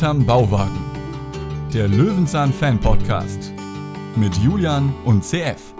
[0.00, 0.80] Hinterm Bauwagen.
[1.74, 3.52] Der Löwenzahn Fan Podcast
[4.16, 5.74] mit Julian und CF.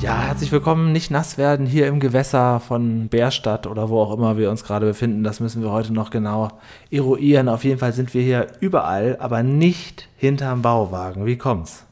[0.00, 0.90] Ja, herzlich willkommen.
[0.90, 4.84] Nicht nass werden hier im Gewässer von Bärstadt oder wo auch immer wir uns gerade
[4.84, 5.22] befinden.
[5.22, 6.48] Das müssen wir heute noch genau
[6.90, 7.48] eruieren.
[7.48, 11.24] Auf jeden Fall sind wir hier überall, aber nicht hinterm Bauwagen.
[11.24, 11.84] Wie kommt's?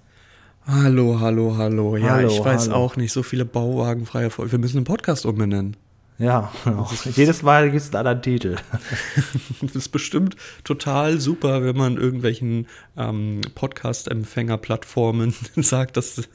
[0.67, 1.97] Hallo, hallo, hallo.
[1.97, 2.75] Ja, Hallo, ich weiß hallo.
[2.75, 4.51] auch nicht, so viele bauwagenfreie Folgen.
[4.51, 5.77] Wir müssen den Podcast umbenennen.
[6.21, 6.53] Ja,
[7.17, 8.57] jedes Mal gibt es einen anderen Titel.
[9.63, 16.29] Das ist bestimmt total super, wenn man irgendwelchen ähm, Podcast-Empfänger-Plattformen sagt, dass,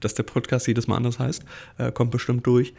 [0.00, 1.44] dass der Podcast jedes Mal anders heißt.
[1.78, 2.74] Äh, kommt bestimmt durch.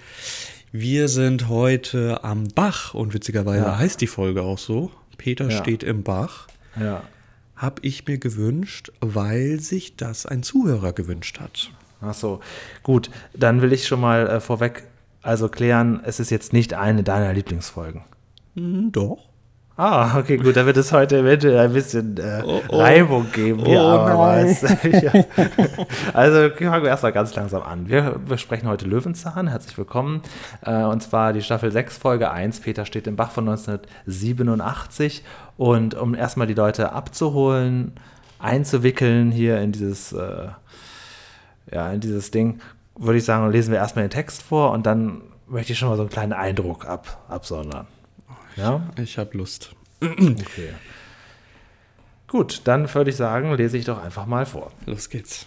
[0.74, 3.78] Wir sind heute am Bach und witzigerweise Ja.
[3.78, 4.92] heißt die Folge auch so.
[5.18, 5.58] Peter Ja.
[5.58, 6.48] steht im Bach.
[6.80, 7.04] Ja.
[7.56, 11.72] Habe ich mir gewünscht, weil sich das ein Zuhörer gewünscht hat.
[12.02, 12.42] Ach so,
[12.84, 13.10] gut.
[13.34, 14.84] Dann will ich schon mal äh, vorweg
[15.28, 18.04] also klären, es ist jetzt nicht eine deiner Lieblingsfolgen.
[18.56, 19.18] Hm, doch.
[19.80, 22.78] Ah, okay, gut, da wird es heute eventuell ein bisschen äh, Oh, oh.
[22.80, 23.62] Reibung geben.
[23.64, 25.12] Oh, es- ja.
[26.14, 27.88] Also fangen wir erstmal ganz langsam an.
[27.88, 29.48] Wir besprechen heute Löwenzahn.
[29.48, 30.24] Herzlich willkommen.
[30.66, 32.62] Äh, und zwar die Staffel 6, Folge 1.
[32.62, 35.24] Peter steht im Bach von 1987.
[35.58, 37.92] Und um erstmal die Leute abzuholen,
[38.40, 40.48] einzuwickeln hier in dieses, äh,
[41.72, 42.62] ja, in dieses Ding,
[42.98, 45.96] würde ich sagen, lesen wir erstmal den Text vor und dann möchte ich schon mal
[45.96, 47.88] so einen kleinen Eindruck ab, absondern.
[48.56, 48.82] Ja?
[49.02, 49.76] Ich habe Lust.
[50.02, 50.74] Okay.
[52.28, 54.72] Gut, dann würde ich sagen, lese ich doch einfach mal vor.
[54.86, 55.46] Los geht's.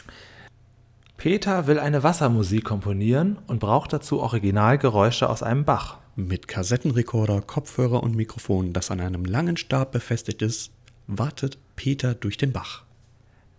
[1.18, 5.98] Peter will eine Wassermusik komponieren und braucht dazu Originalgeräusche aus einem Bach.
[6.16, 10.72] Mit Kassettenrekorder, Kopfhörer und Mikrofon, das an einem langen Stab befestigt ist,
[11.06, 12.84] wartet Peter durch den Bach.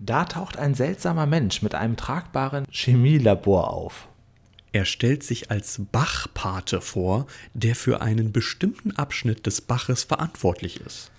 [0.04, 4.08] Da taucht ein seltsamer Mensch mit einem tragbaren Chemielabor auf.
[4.72, 11.12] Er stellt sich als Bachpate vor, der für einen bestimmten Abschnitt des Baches verantwortlich ist.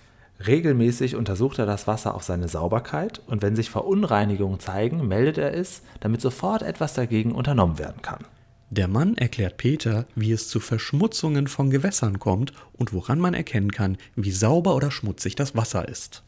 [0.45, 5.55] Regelmäßig untersucht er das Wasser auf seine Sauberkeit und wenn sich Verunreinigungen zeigen, meldet er
[5.55, 8.25] es, damit sofort etwas dagegen unternommen werden kann.
[8.71, 13.71] Der Mann erklärt Peter, wie es zu Verschmutzungen von Gewässern kommt und woran man erkennen
[13.71, 16.25] kann, wie sauber oder schmutzig das Wasser ist.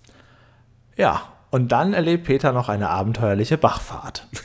[0.96, 4.26] Ja, und dann erlebt Peter noch eine abenteuerliche Bachfahrt.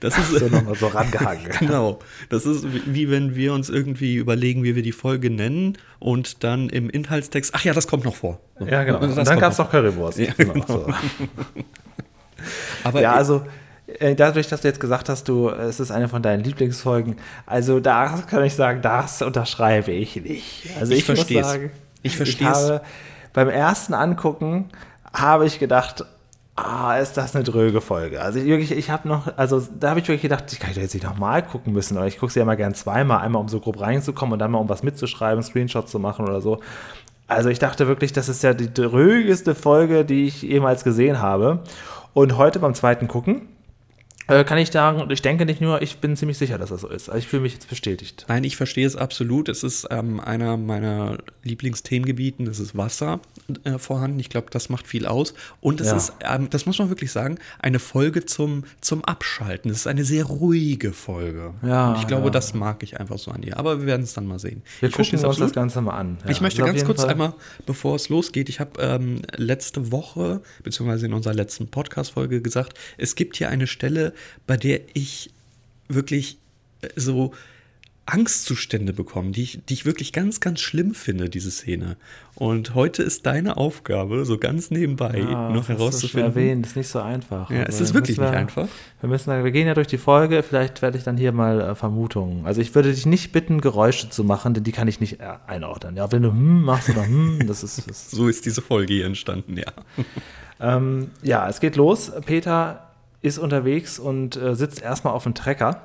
[0.00, 1.48] Das ist So nochmal so rangehangen.
[1.60, 1.98] Genau.
[2.30, 6.42] Das ist wie, wie wenn wir uns irgendwie überlegen, wie wir die Folge nennen und
[6.44, 8.40] dann im Inhaltstext, ach ja, das kommt noch vor.
[8.58, 8.66] So.
[8.66, 9.00] Ja, genau.
[9.00, 10.18] Und dann gab es noch Currywurst.
[10.18, 10.66] Ja, Genau, genau.
[10.66, 10.86] so.
[12.84, 13.44] Aber Ja, also
[13.98, 17.78] äh, dadurch, dass du jetzt gesagt hast, du, es ist eine von deinen Lieblingsfolgen, also
[17.78, 20.70] da kann ich sagen, das unterschreibe ich nicht.
[20.80, 21.46] Also Ich versteh's.
[21.46, 21.70] sagen,
[22.02, 22.46] Ich versteh's.
[22.48, 22.80] habe
[23.34, 24.70] beim ersten Angucken
[25.12, 26.04] habe ich gedacht,
[26.56, 28.20] ah, ist das eine dröge Folge.
[28.20, 30.80] Also ich, wirklich, ich habe noch, also da habe ich wirklich gedacht, ich kann doch
[30.80, 33.48] jetzt nicht nochmal gucken müssen, aber ich gucke sie ja immer gern zweimal, einmal um
[33.48, 36.60] so grob reinzukommen und dann mal um was mitzuschreiben, Screenshots zu machen oder so.
[37.28, 41.60] Also ich dachte wirklich, das ist ja die drögeste Folge, die ich jemals gesehen habe.
[42.14, 43.42] Und heute beim zweiten Gucken
[44.28, 47.08] kann ich sagen, ich denke nicht nur, ich bin ziemlich sicher, dass das so ist.
[47.08, 48.24] Also ich fühle mich jetzt bestätigt.
[48.28, 49.48] Nein, ich verstehe es absolut.
[49.48, 52.46] Es ist ähm, einer meiner Lieblingsthemengebieten.
[52.46, 53.20] Es ist Wasser
[53.64, 54.18] äh, vorhanden.
[54.20, 55.34] Ich glaube, das macht viel aus.
[55.60, 55.96] Und es Ja.
[55.96, 59.70] ist, ähm, das muss man wirklich sagen, eine Folge zum, zum Abschalten.
[59.70, 61.54] Es ist eine sehr ruhige Folge.
[61.62, 62.30] Ja, Und ich glaube, ja.
[62.30, 63.56] das mag ich einfach so an ihr.
[63.58, 64.62] Aber wir werden es dann mal sehen.
[64.80, 66.18] Wir ich gucken uns das Ganze mal an.
[66.24, 69.92] Ja, ich möchte also ganz kurz Fall- einmal, bevor es losgeht, ich habe ähm, letzte
[69.92, 74.12] Woche, beziehungsweise in unserer letzten Podcast-Folge gesagt, es gibt hier eine Stelle,
[74.46, 75.30] bei der ich
[75.88, 76.38] wirklich
[76.82, 77.32] äh, so
[78.08, 81.96] Angstzustände bekomme, die ich, die ich wirklich ganz, ganz schlimm finde, diese Szene.
[82.36, 86.28] Und heute ist deine Aufgabe, so ganz nebenbei Ja, noch das du schon herauszufinden.
[86.30, 87.50] erwähnt, ist nicht so einfach.
[87.50, 88.68] Ja, Also es ist da wirklich nicht wir- einfach.
[89.00, 91.74] Wir müssen, wir gehen ja durch die Folge, vielleicht werde ich dann hier mal äh,
[91.74, 92.46] Vermutungen.
[92.46, 95.24] Also ich würde dich nicht bitten, Geräusche zu machen, denn die kann ich nicht äh,
[95.48, 95.96] einordnen.
[95.96, 99.06] Ja, wenn du hm machst oder hm, das ist, das So ist diese Folge hier
[99.06, 99.72] entstanden, ja.
[100.60, 102.12] Ähm, ja, es geht los.
[102.24, 102.85] Peter
[103.26, 105.82] ist unterwegs und äh, sitzt erstmal auf dem Trecker.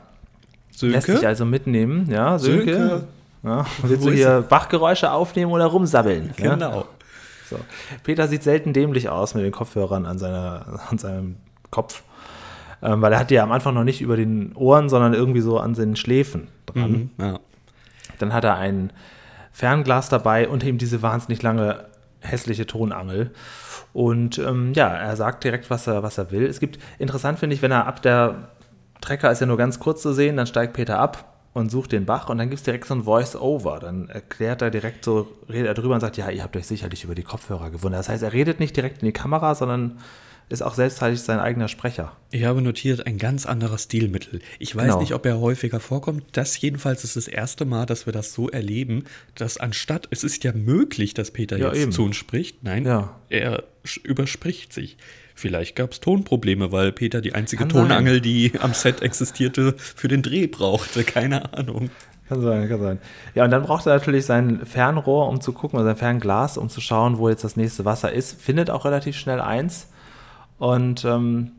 [0.79, 1.27] Lässt sich Sönke?
[1.27, 2.07] also mitnehmen.
[2.09, 2.73] Ja, Sönke.
[2.73, 3.07] Sönke.
[3.43, 6.33] Ja, willst du hier Bachgeräusche aufnehmen oder rumsabbeln?
[6.37, 6.53] Ja?
[6.53, 6.85] Genau.
[7.49, 7.57] So.
[8.03, 11.35] Peter sieht selten dämlich aus mit den Kopfhörern an, seiner, an seinem
[11.69, 12.03] Kopf.
[12.83, 15.41] Ähm, weil er hat die ja am Anfang noch nicht über den Ohren, sondern irgendwie
[15.41, 16.91] so an seinen Schläfen dran.
[16.91, 17.39] Mhm, ja.
[18.17, 18.91] Dann hat er ein
[19.51, 21.85] Fernglas dabei und eben diese wahnsinnig lange
[22.21, 23.31] hässliche Tonangel.
[23.93, 26.45] Und ähm, ja, er sagt direkt, was er, was er will.
[26.45, 28.49] Es gibt, interessant finde ich, wenn er ab der
[29.01, 32.05] Trecker ist ja nur ganz kurz zu sehen, dann steigt Peter ab und sucht den
[32.05, 33.79] Bach und dann gibt es direkt so ein Voice-Over.
[33.79, 37.03] Dann erklärt er direkt so, redet er drüber und sagt, ja, ihr habt euch sicherlich
[37.03, 37.99] über die Kopfhörer gewundert.
[37.99, 39.97] Das heißt, er redet nicht direkt in die Kamera, sondern
[40.51, 42.11] ist auch selbstzeitig sein eigener Sprecher.
[42.31, 44.39] Ich habe notiert, ein ganz anderer Stilmittel.
[44.59, 44.99] Ich weiß Genau.
[44.99, 46.23] nicht, ob er häufiger vorkommt.
[46.33, 49.05] Das jedenfalls ist das erste Mal, dass wir das so erleben,
[49.35, 51.91] dass anstatt, es ist ja möglich, dass Peter Ja, jetzt eben.
[51.91, 52.63] zu uns spricht.
[52.63, 53.15] Nein, Ja.
[53.29, 53.63] er
[54.03, 54.97] überspricht sich.
[55.35, 57.81] Vielleicht gab es Tonprobleme, weil Peter die einzige Kann sein.
[57.83, 61.03] Tonangel, die am Set existierte, für den Dreh brauchte.
[61.03, 61.89] Keine Ahnung.
[62.29, 62.99] Kann sein, kann sein.
[63.35, 66.69] Ja, und dann braucht er natürlich sein Fernrohr, um zu gucken, oder sein Fernglas, um
[66.69, 68.39] zu schauen, wo jetzt das nächste Wasser ist.
[68.41, 69.87] Findet auch relativ schnell eins.
[70.61, 71.53] Und ähm,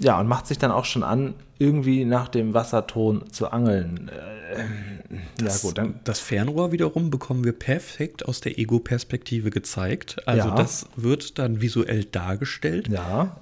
[0.00, 4.10] ja, und macht sich dann auch schon an, irgendwie nach dem Wasserton zu angeln.
[4.10, 6.00] Äh, ja, gut, dann.
[6.02, 10.16] Das Fernrohr wiederum bekommen wir perfekt aus der Ego-Perspektive gezeigt.
[10.26, 10.54] Also Ja.
[10.56, 12.88] das wird dann visuell dargestellt.
[12.88, 13.36] Ja,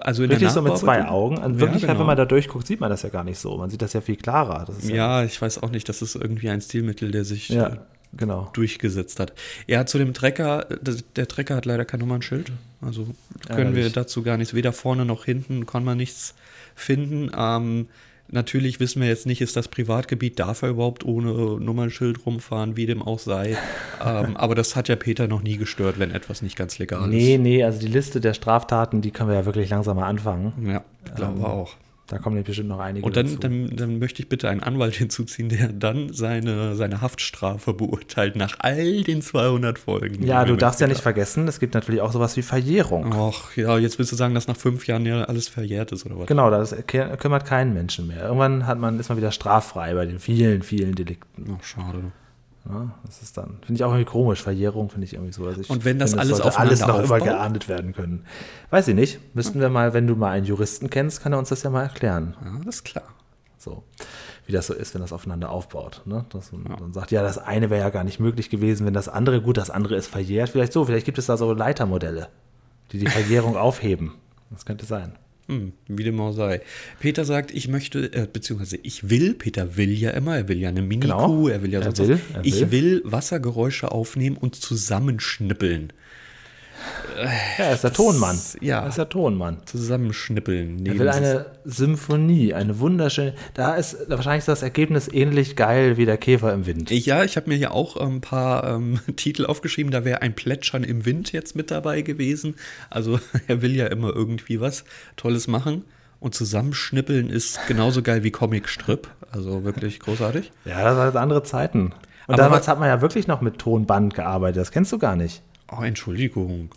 [0.00, 1.36] Also in richtig der so mit zwei Augen.
[1.36, 1.98] Ja, wirklich, genau.
[1.98, 3.58] wenn man da durchguckt, sieht man das ja gar nicht so.
[3.58, 4.64] Man sieht das ja viel klarer.
[4.66, 7.66] Das ist Ja, ich weiß auch nicht, das ist irgendwie ein Stilmittel, der sich ja,
[7.66, 7.76] äh,
[8.16, 8.48] genau.
[8.54, 9.34] durchgesetzt hat.
[9.66, 12.50] Ja, zu dem Trecker, der, der Trecker hat leider kein Nummernschild.
[12.84, 13.06] Also
[13.48, 16.34] können wir dazu gar nichts, weder vorne noch hinten kann man nichts
[16.74, 17.30] finden.
[17.36, 17.88] Ähm,
[18.28, 22.86] natürlich wissen wir jetzt nicht, ist das Privatgebiet, darf er überhaupt ohne Nummernschild rumfahren, wie
[22.86, 23.56] dem auch sei.
[24.04, 27.34] ähm, aber das hat ja Peter noch nie gestört, wenn etwas nicht ganz legal Nee,
[27.34, 27.40] ist.
[27.40, 30.52] nee, also die Liste der Straftaten, die können wir ja wirklich langsam mal anfangen.
[30.66, 30.84] Ja,
[31.14, 31.74] glaube Ähm, auch.
[32.06, 34.94] Da kommen nämlich bestimmt noch einige Und dann, dann, dann möchte ich bitte einen Anwalt
[34.96, 40.24] hinzuziehen, der dann seine, seine Haftstrafe beurteilt nach all den 200 Folgen.
[40.26, 43.12] Ja, du darfst ja nicht vergessen, es gibt natürlich auch sowas wie Verjährung.
[43.14, 46.18] Ach ja, jetzt willst du sagen, dass nach fünf Jahren ja alles verjährt ist oder
[46.18, 46.26] was?
[46.26, 48.24] Genau, das kümmert keinen Menschen mehr.
[48.24, 51.56] Irgendwann hat man, ist man wieder straffrei bei den vielen, vielen Delikten.
[51.58, 52.12] Ach, schade.
[52.66, 54.42] Ja, das ist dann, finde ich auch irgendwie komisch.
[54.42, 55.44] Verjährung finde ich irgendwie so.
[55.46, 58.24] Also ich Und wenn das finde, es alles sollte alles noch immer geahndet werden können.
[58.70, 59.20] Weiß ich nicht.
[59.34, 61.82] Müssten wir mal, wenn du mal einen Juristen kennst, kann er uns das ja mal
[61.82, 62.36] erklären.
[62.42, 63.04] Ja, das ist klar.
[63.58, 63.82] So,
[64.46, 66.02] wie das so ist, wenn das aufeinander aufbaut.
[66.06, 66.24] Ne?
[66.30, 69.08] Dass man dann sagt, ja, das eine wäre ja gar nicht möglich gewesen, wenn das
[69.08, 70.50] andere, gut, das andere ist verjährt.
[70.50, 72.28] Vielleicht so, vielleicht gibt es da so Leitermodelle,
[72.92, 74.12] die die Verjährung aufheben.
[74.50, 75.16] Das könnte sein.
[75.46, 76.62] Hm, wie dem auch sei.
[77.00, 80.70] Peter sagt, ich möchte, äh, beziehungsweise ich will, Peter will ja immer, er will ja
[80.70, 81.48] eine Mini-Kuh, Genau.
[81.48, 85.92] er will ja Er sonst will, er Ich will Wassergeräusche aufnehmen und zusammenschnippeln.
[87.16, 88.38] Ja, er ist der Tonmann.
[88.60, 88.80] ja.
[88.82, 89.58] Er ist der Tonmann.
[89.66, 90.84] Zusammenschnippeln.
[90.84, 93.34] Er will eine Symphonie, eine wunderschöne.
[93.54, 96.90] Da ist wahrscheinlich ist das Ergebnis ähnlich geil wie der Käfer im Wind.
[96.90, 99.92] Ja, ich habe mir hier auch ein paar ähm, Titel aufgeschrieben.
[99.92, 102.56] Da wäre ein Plätschern im Wind jetzt mit dabei gewesen.
[102.90, 104.84] Also er will ja immer irgendwie was
[105.16, 105.84] Tolles machen.
[106.20, 109.08] Und zusammenschnippeln ist genauso geil wie Comicstrip.
[109.30, 110.50] Also wirklich großartig.
[110.64, 111.92] Ja, das waren andere Zeiten.
[112.26, 114.56] Und Aber damals hat man ja wirklich noch mit Tonband gearbeitet.
[114.60, 115.42] Das kennst du gar nicht.
[115.70, 116.70] Oh, Entschuldigung.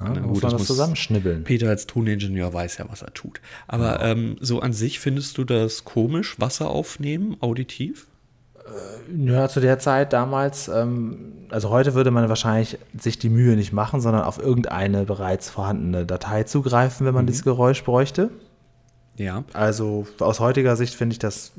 [0.00, 1.44] Ja, Na gut, muss man das muss- zusammenschnibbeln.
[1.44, 3.40] Peter als Toningenieur weiß ja, was er tut.
[3.68, 8.06] Aber ähm, so an sich findest du das komisch, Wasser aufnehmen, auditiv?
[9.16, 13.72] Ja, zu der Zeit damals, ähm, also heute würde man wahrscheinlich sich die Mühe nicht
[13.72, 18.30] machen, sondern auf irgendeine bereits vorhandene Datei zugreifen, wenn man dieses Geräusch bräuchte.
[19.16, 19.42] Ja.
[19.54, 21.50] Also aus heutiger Sicht finde ich das,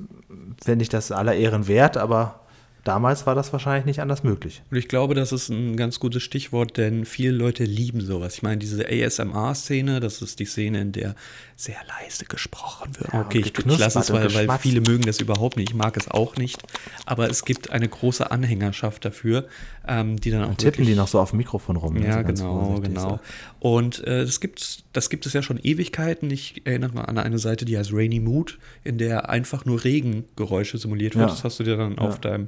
[0.63, 2.39] finde ich das aller Ehren wert, aber
[2.83, 4.63] damals war das wahrscheinlich nicht anders möglich.
[4.72, 8.36] Und ich glaube, das ist ein ganz gutes Stichwort, denn viele Leute lieben sowas.
[8.36, 11.16] Ich meine, diese ASMR-Szene, das ist die Szene, in der
[11.62, 13.13] sehr leise gesprochen wird.
[13.13, 15.69] Ja, okay, ich, lasse es, weil, weil viele mögen das überhaupt nicht.
[15.69, 16.62] Ich mag es auch nicht.
[17.06, 19.48] Aber es gibt eine große Anhängerschaft dafür,
[19.88, 21.94] ähm, die dann auch Tippen wirklich die noch so auf dem Mikrofon rum.
[21.94, 23.19] ne, Ja, ganz genau, genau.
[23.60, 26.31] Und äh, das, gibt, das gibt es ja schon Ewigkeiten.
[26.31, 30.78] Ich erinnere mal an eine Seite, die heißt Rainy Mood, in der einfach nur Regengeräusche
[30.78, 31.30] simuliert wird.
[31.30, 31.35] Ja.
[31.35, 32.47] Das hast du dir dann auf deinem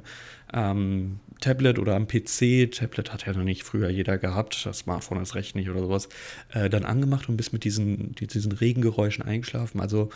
[0.52, 5.20] ähm, Tablet oder am PC, Tablet hat ja noch nicht früher jeder gehabt, das Smartphone
[5.22, 6.08] ist recht nicht oder sowas,
[6.52, 9.80] äh, dann angemacht und bist mit diesen, die- diesen Regengeräuschen eingeschlafen.
[9.80, 10.08] Also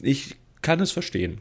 [0.00, 1.38] ich kann es verstehen.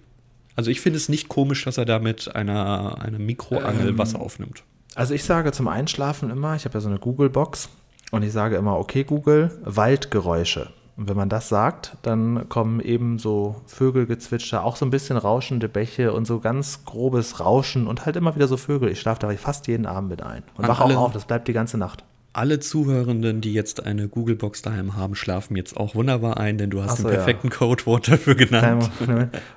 [0.55, 4.63] Also ich finde es nicht komisch, dass er damit einer, einer Mikroangel Ähm, Wasser aufnimmt.
[4.95, 7.69] Also ich sage zum Einschlafen immer, ich habe ja so eine Google-Box
[8.11, 10.71] und ich sage immer, okay Google, Waldgeräusche.
[10.97, 15.67] Und wenn man das sagt, dann kommen eben so Vögelgezwitscher, auch so ein bisschen rauschende
[15.67, 18.89] Bäche und so ganz grobes Rauschen und halt immer wieder so Vögel.
[18.89, 20.43] Ich schlafe da fast jeden Abend mit ein.
[20.55, 22.05] Und wache auch auf, das bleibt die ganze Nacht.
[22.31, 26.81] Alle Zuhörenden, die jetzt eine Google-Box daheim haben, schlafen jetzt auch wunderbar ein, denn du
[26.81, 27.17] hast so, den ja.
[27.17, 28.89] perfekten Codewort dafür genannt.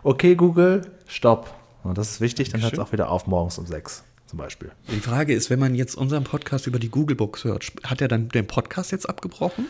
[0.03, 1.55] Okay Google, stopp.
[1.85, 4.71] Und das ist wichtig, dann hört es auch wieder auf morgens um sechs zum Beispiel.
[4.89, 8.29] Die Frage ist, wenn man jetzt unseren Podcast über die Google-Box hört, hat er dann
[8.29, 9.67] den Podcast jetzt abgebrochen?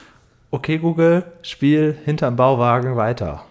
[0.50, 3.44] Okay, Google, Spiel hinterm Bauwagen weiter.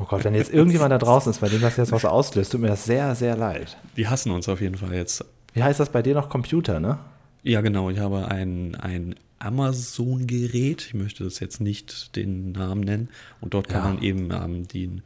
[0.00, 2.60] Oh Gott, wenn jetzt irgendjemand da draußen ist, bei dem das jetzt was auslöst, tut
[2.60, 3.76] mir das sehr, sehr leid.
[3.96, 5.24] Die hassen uns auf jeden Fall jetzt.
[5.52, 6.98] Wie heißt das bei dir noch Computer, ne?
[7.42, 7.90] Ja, genau.
[7.90, 10.86] Ich habe ein, ein Amazon-Gerät.
[10.86, 13.08] Ich möchte das jetzt nicht den Namen nennen.
[13.40, 13.88] Und dort kann Ja.
[13.92, 15.02] man eben ähm, den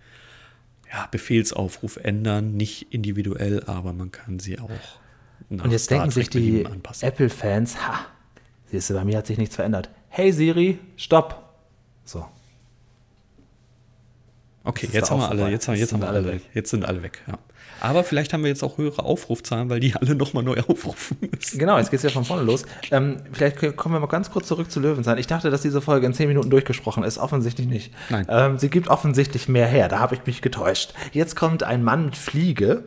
[0.91, 2.53] ja, Befehlsaufruf ändern.
[2.57, 4.71] Nicht individuell, aber man kann sie auch
[5.51, 6.65] nach Und jetzt Star denken sich die.
[7.03, 8.07] Apple-Fans, ha,
[8.71, 11.35] siehst du, bei mir hat sich nichts verändert hey Siri, stopp.
[12.05, 12.38] So.
[14.69, 16.43] Okay, jetzt haben wir alle, jetzt, haben- jetzt haben wir alle alle weg.
[16.55, 17.39] Jetzt sind alle weg, ja.
[17.81, 21.59] Aber vielleicht haben wir jetzt auch höhere Aufrufzahlen, weil die alle nochmal neu aufrufen müssen.
[21.61, 22.65] Genau, jetzt geht es ja von vorne los.
[22.91, 25.17] Ähm, vielleicht kommen wir mal ganz kurz zurück zu Löwenzahn.
[25.17, 27.19] Ich dachte, dass diese Folge in 10 Minuten durchgesprochen ist.
[27.19, 27.95] Offensichtlich nicht.
[28.11, 28.27] Nein.
[28.29, 29.87] Ähm, sie gibt offensichtlich mehr her.
[29.89, 30.93] Da habe ich mich getäuscht.
[31.13, 32.85] Jetzt kommt ein Mann mit Fliege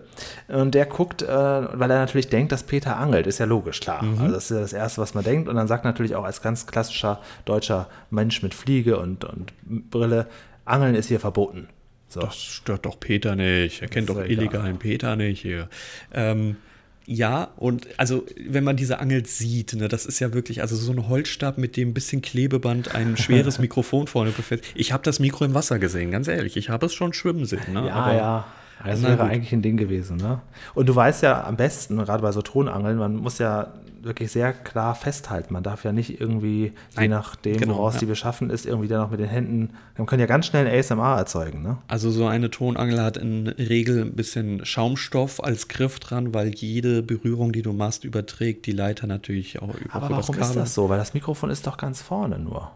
[0.49, 3.27] und der guckt, äh, weil er natürlich denkt, dass Peter angelt.
[3.27, 4.03] Ist ja logisch, klar.
[4.03, 4.19] Mhm.
[4.19, 5.47] Also das ist ja das Erste, was man denkt.
[5.47, 9.53] Und dann sagt natürlich auch als ganz klassischer deutscher Mensch mit Fliege und, und
[9.89, 10.27] Brille,
[10.65, 11.67] Angeln ist hier verboten.
[12.07, 12.19] So.
[12.21, 13.81] Das stört doch Peter nicht.
[13.81, 15.69] Er kennt doch illegalen Peter nicht hier.
[16.13, 16.57] Ähm,
[17.05, 20.91] ja, und also, wenn man diese Angel sieht, ne, das ist ja wirklich, also so
[20.91, 24.73] ein Holzstab mit dem bisschen Klebeband, ein schweres Mikrofon vorne befestigt.
[24.77, 26.57] Ich habe das Mikro im Wasser gesehen, ganz ehrlich.
[26.57, 27.73] Ich habe es schon schwimmen sehen.
[27.73, 27.87] Ne?
[27.87, 28.47] Ja, Aber- ja.
[28.83, 29.27] Das wäre gut.
[29.27, 30.41] eigentlich ein Ding gewesen, ne?
[30.73, 33.71] Und du weißt ja am besten, gerade bei so Tonangeln, man muss ja
[34.03, 35.53] wirklich sehr klar festhalten.
[35.53, 37.99] Man darf ja nicht irgendwie, je Nein, nachdem, genau, woraus ja.
[38.01, 39.71] die beschaffen ist, irgendwie dann noch mit den Händen.
[39.97, 41.77] Man kann ja ganz schnell ein ASMR erzeugen, ne?
[41.87, 47.03] Also so eine Tonangel hat in Regel ein bisschen Schaumstoff als Griff dran, weil jede
[47.03, 50.55] Berührung, die du machst, überträgt die Leiter natürlich auch über Aber warum ist Kabel.
[50.55, 50.89] das so?
[50.89, 52.71] Weil das Mikrofon ist doch ganz vorne nur.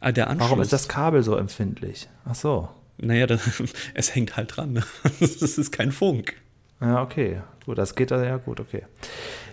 [0.00, 0.48] Ah, der Anschluss.
[0.48, 2.08] Warum ist das Kabel so empfindlich?
[2.24, 2.68] Ach so.
[2.98, 3.40] Naja, das,
[3.94, 4.72] es hängt halt dran.
[4.72, 4.82] Ne?
[5.20, 6.34] Das ist kein Funk.
[6.80, 7.40] Ja, okay.
[7.66, 8.84] Gut, das geht da ja gut, okay.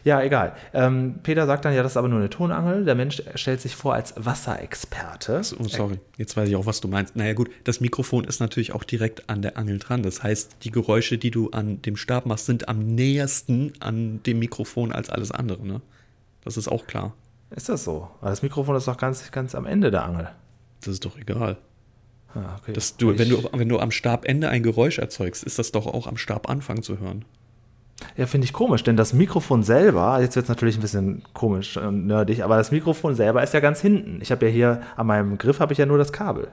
[0.08, 0.56] Ja, egal.
[0.74, 2.86] Ähm, Peter sagt dann, ja, das ist aber nur eine Tonangel.
[2.86, 5.42] Der Mensch stellt sich vor als Wasserexperte.
[5.60, 7.18] Oh, sorry, jetzt weiß ich auch, was du meinst.
[7.18, 10.04] Naja, gut, das Mikrofon ist natürlich auch direkt an der Angel dran.
[10.04, 14.40] Das heißt, die Geräusche, die du an dem Stab machst, sind am nähersten an dem
[14.40, 15.68] Mikrofon als alles andere.
[15.68, 15.82] Ne?
[16.46, 17.14] Das ist auch klar.
[17.50, 18.08] Ist das so?
[18.22, 20.30] Aber das Mikrofon ist doch ganz, ganz am Ende der Angel.
[20.80, 21.58] Das ist doch egal.
[22.34, 22.72] Ah, okay.
[22.98, 26.16] Du, wenn, du, wenn du am Stabende ein Geräusch erzeugst, ist das doch auch am
[26.16, 27.26] Stabanfang zu hören.
[28.16, 31.78] Ja, finde ich komisch, denn das Mikrofon selber, jetzt wird es natürlich ein bisschen komisch
[31.78, 34.20] und nerdig, aber das Mikrofon selber ist ja ganz hinten.
[34.22, 36.50] Ich habe ja hier an meinem Griff habe ich ja nur das Kabel.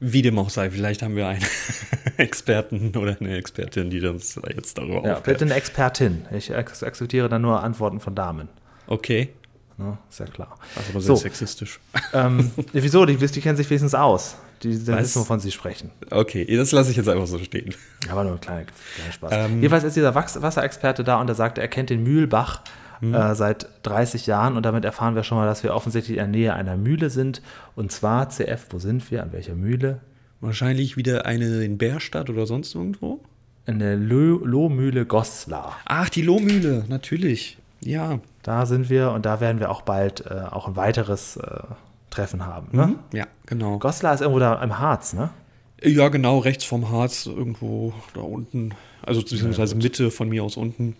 [0.00, 1.44] Wie dem auch sei, vielleicht haben wir einen
[2.16, 5.24] Experten oder eine Expertin, die uns jetzt darüber Ja, aufklärt.
[5.24, 6.26] bitte eine Expertin.
[6.32, 8.48] Ich ak- akzeptiere dann nur Antworten von Damen.
[8.88, 9.28] Okay,
[9.78, 9.96] Ne?
[10.10, 10.58] Ist ja klar.
[10.74, 11.16] das ist aber sehr So.
[11.16, 11.80] sexistisch.
[12.12, 13.06] ähm, wieso?
[13.06, 14.36] Die, die kennen sich wenigstens aus.
[14.62, 14.98] Die, Was?
[14.98, 15.90] wissen, wovon sie sprechen.
[16.10, 17.74] Okay, das lasse ich jetzt einfach so stehen.
[18.10, 19.30] Aber nur ein kleiner, kleiner Spaß.
[19.32, 19.56] Ähm.
[19.56, 22.62] Jedenfalls ist dieser Wasserexperte da und er sagt, er kennt den Mühlbach
[23.02, 23.14] Hm.
[23.14, 26.28] äh, seit 30 Jahren und damit erfahren wir schon mal, dass wir offensichtlich in der
[26.28, 27.42] Nähe einer Mühle sind.
[27.74, 29.24] Und zwar CF, wo sind wir?
[29.24, 29.98] An welcher Mühle?
[30.40, 33.20] Wahrscheinlich wieder eine in Bärstadt oder sonst irgendwo.
[33.66, 35.78] In der Lohmühle Goslar.
[35.84, 37.58] Ach, die Lohmühle, natürlich.
[37.80, 38.20] Ja.
[38.44, 41.62] Da sind wir und da werden wir auch bald äh, auch ein weiteres äh,
[42.12, 42.68] Treffen haben.
[42.76, 42.96] Ne?
[43.12, 43.78] Ja, genau.
[43.78, 45.30] Goslar ist irgendwo da im Harz, ne?
[45.82, 48.74] Ja, genau, rechts vom Harz, irgendwo da unten.
[49.02, 50.94] Also beziehungsweise Mitte von mir aus unten.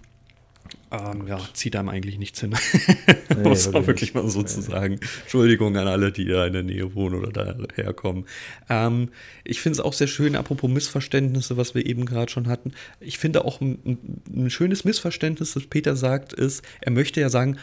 [0.91, 2.55] Ähm, ja, zieht einem eigentlich nichts hin.
[3.43, 5.01] Muss man wirklich mal so zu sagen.
[5.23, 8.27] Entschuldigung an alle, die da in der Nähe wohnen oder daher kommen.
[8.69, 9.11] Ähm,
[9.45, 12.73] ich finde es auch sehr schön, apropos Missverständnisse, was wir eben gerade schon hatten.
[13.01, 13.99] Ich finde auch ein,
[14.35, 17.59] ein schönes Missverständnis, das Peter sagt, ist, er möchte ja sagen,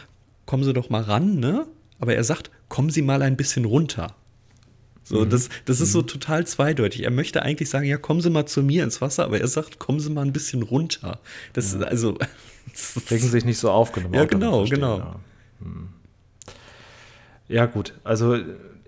[0.46, 1.66] kommen Sie doch mal ran, ne?
[2.00, 4.14] Aber er sagt, kommen Sie mal ein bisschen runter.
[5.04, 7.02] So, das, das ist so total zweideutig.
[7.02, 9.78] Er möchte eigentlich sagen, ja, kommen Sie mal zu mir ins Wasser, aber er sagt,
[9.80, 11.18] kommen Sie mal ein bisschen runter.
[11.52, 12.16] Das ist also.
[13.10, 14.14] Regen sich nicht so aufgenommen.
[14.14, 14.98] Ja, genau, genau.
[14.98, 15.16] Ja.
[15.60, 15.88] Hm.
[17.48, 17.94] ja, gut.
[18.04, 18.36] Also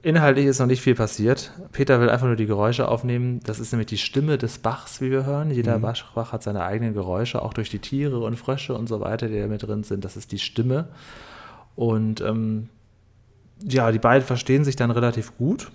[0.02, 1.52] inhaltlich ist noch nicht viel passiert.
[1.72, 3.40] Peter will einfach nur die Geräusche aufnehmen.
[3.44, 5.50] Das ist nämlich die Stimme des Bachs, wie wir hören.
[5.50, 5.82] Jeder Mhm.
[5.82, 9.40] Bach hat seine eigenen Geräusche, auch durch die Tiere und Frösche und so weiter, die
[9.40, 10.04] da mit drin sind.
[10.04, 10.88] Das ist die Stimme.
[11.74, 12.68] Und ähm,
[13.64, 15.70] ja, die beiden verstehen sich dann relativ gut.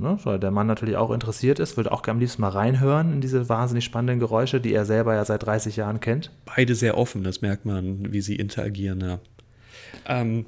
[0.00, 3.20] Ne, weil der Mann natürlich auch interessiert ist, würde auch am liebsten mal reinhören in
[3.20, 6.30] diese wahnsinnig spannenden Geräusche, die er selber ja seit 30 Jahren kennt.
[6.44, 9.18] Beide sehr offen, das merkt man, wie sie interagieren, ja.
[10.06, 10.46] Ähm,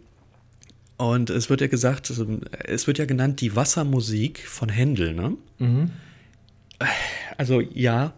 [0.98, 5.36] und es wird ja gesagt, es wird ja genannt die Wassermusik von Händel, ne?
[7.36, 8.12] Also ja,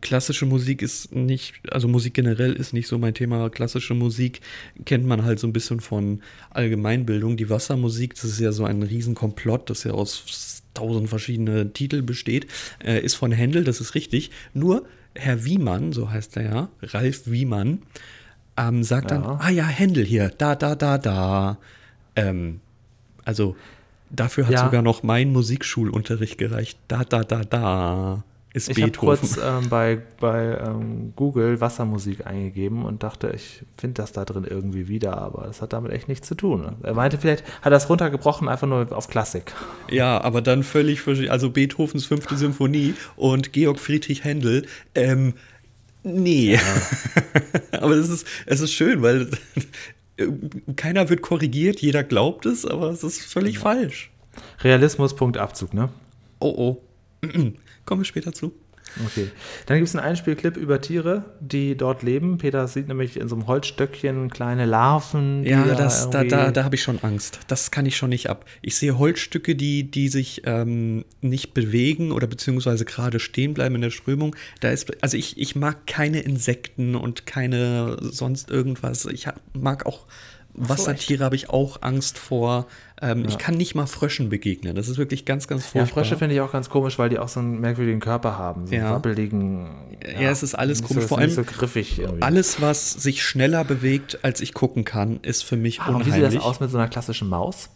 [0.00, 3.50] klassische Musik ist nicht, also Musik generell ist nicht so mein Thema.
[3.50, 4.40] Klassische Musik
[4.84, 7.36] kennt man halt so ein bisschen von Allgemeinbildung.
[7.36, 12.46] Die Wassermusik, das ist ja so ein Riesenkomplott, das ja aus tausend verschiedene Titel besteht,
[12.84, 14.30] äh, ist von Händel, das ist richtig.
[14.54, 17.82] Nur Herr Wiemann, so heißt er ja, Ralf Wiemann,
[18.56, 19.38] ähm, sagt dann, Ja.
[19.40, 21.58] ah ja, Händel hier, da, da, da, da.
[22.14, 22.60] Ähm,
[23.24, 23.56] also
[24.10, 24.64] dafür hat Ja.
[24.64, 26.78] sogar noch mein Musikschulunterricht gereicht.
[26.86, 28.24] Da, da, da, da
[28.58, 29.18] ist Ich habe Beethoven.
[29.18, 34.44] kurz ähm, bei, bei ähm, Google Wassermusik eingegeben und dachte, ich finde das da drin
[34.48, 36.60] irgendwie wieder, aber das hat damit echt nichts zu tun.
[36.60, 36.76] ne?
[36.82, 39.54] Er meinte, vielleicht hat er das runtergebrochen, einfach nur auf Klassik.
[39.90, 41.30] Ja, aber dann völlig verschieden.
[41.30, 44.66] Also Beethovens fünfte Symphonie und Georg Friedrich Händel.
[44.94, 45.34] Ähm,
[46.02, 46.58] nee.
[47.72, 49.30] aber es ist, es ist schön, weil
[50.76, 54.10] keiner wird korrigiert, jeder glaubt es, aber es ist völlig falsch.
[54.60, 55.90] Realismus.abzug, ne?
[56.40, 56.54] Oh
[57.22, 57.28] oh.
[57.88, 58.52] Kommen wir später zu.
[59.06, 59.30] Okay.
[59.64, 62.36] Dann gibt es einen Einspielclip über Tiere, die dort leben.
[62.36, 65.42] Peter sieht nämlich in so einem Holzstöckchen kleine Larven.
[65.42, 67.40] die Ja, da das, da, da, da habe ich schon Angst.
[67.48, 68.44] Das kann ich schon nicht ab.
[68.60, 73.80] Ich sehe Holzstücke, die, die sich ähm, nicht bewegen oder beziehungsweise gerade stehen bleiben in
[73.80, 74.36] der Strömung.
[74.60, 79.06] Da ist, also ich, ich mag keine Insekten und keine sonst irgendwas.
[79.06, 80.04] Ich mag auch
[80.60, 82.66] Wassertiere, habe ich auch Angst vor.
[83.00, 84.74] Ähm, Ich kann nicht mal Fröschen begegnen.
[84.74, 86.02] Das ist wirklich ganz, ganz Ja, furchtbar.
[86.04, 88.66] Frösche finde ich auch ganz komisch, weil die auch so einen merkwürdigen Körper haben.
[88.66, 88.90] So Ja.
[88.92, 89.68] wabbeligen.
[90.20, 91.02] Ja, es ist alles komisch.
[91.04, 92.22] So, Vor allem so griffig irgendwie.
[92.22, 96.10] Alles, was sich schneller bewegt, als ich gucken kann, ist für mich Ah, und wie
[96.10, 96.30] unheimlich.
[96.32, 97.70] sieht das aus mit so einer klassischen Maus?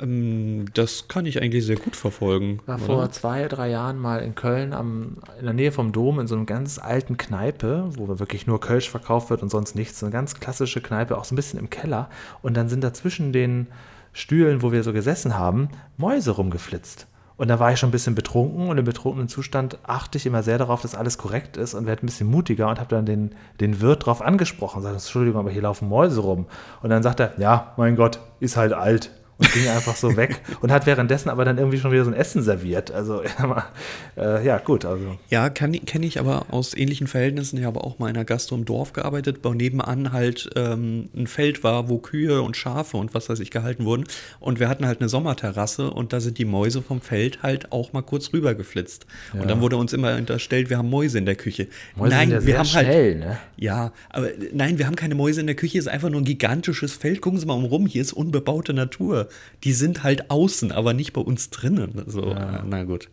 [0.00, 2.60] Ähm, das kann ich eigentlich sehr gut verfolgen.
[2.66, 2.84] war oder?
[2.84, 6.34] vor zwei, drei Jahren mal in Köln am, in der Nähe vom Dom in so
[6.34, 9.98] einer ganz alten Kneipe, wo wirklich nur Kölsch verkauft wird und sonst nichts.
[9.98, 12.08] So eine ganz klassische Kneipe, auch so ein bisschen im Keller.
[12.42, 13.68] Und dann sind da zwischen den
[14.12, 17.06] Stühlen, wo wir so gesessen haben, Mäuse rumgeflitzt.
[17.36, 20.44] Und da war ich schon ein bisschen betrunken und im betrunkenen Zustand achte ich immer
[20.44, 23.34] sehr darauf, dass alles korrekt ist und werde ein bisschen mutiger und habe dann den,
[23.60, 24.82] den Wirt drauf angesprochen.
[24.82, 26.46] Sagt, Entschuldigung, aber hier laufen Mäuse rum.
[26.80, 29.10] Und dann sagt er, ja, mein Gott, ist halt alt.
[29.36, 32.16] Und ging einfach so weg und hat währenddessen aber dann irgendwie schon wieder so ein
[32.16, 32.92] Essen serviert.
[32.92, 33.22] Also,
[34.16, 34.84] äh, ja, gut.
[34.84, 37.58] Also, Ja, kenne ich aber aus ähnlichen Verhältnissen.
[37.58, 41.26] Ich habe auch mal in einer Gastro im Dorf gearbeitet, wo nebenan halt ähm, ein
[41.26, 44.04] Feld war, wo Kühe und Schafe und was weiß ich gehalten wurden.
[44.38, 47.92] Und wir hatten halt eine Sommerterrasse und da sind die Mäuse vom Feld halt auch
[47.92, 49.06] mal kurz rübergeflitzt.
[49.32, 51.68] Und dann wurde uns immer unterstellt, wir haben Mäuse in der Küche.
[51.96, 52.86] Mäuse nein, ja wir haben halt.
[52.86, 53.38] schnell, ne?
[53.56, 56.20] Ja, aber äh, nein, wir haben keine Mäuse in der Küche, es ist einfach nur
[56.20, 57.20] ein gigantisches Feld.
[57.20, 59.23] Gucken Sie mal um rum, hier ist unbebaute Natur.
[59.64, 62.04] Die sind halt außen, aber nicht bei uns drinnen.
[62.06, 63.08] So, äh, na gut.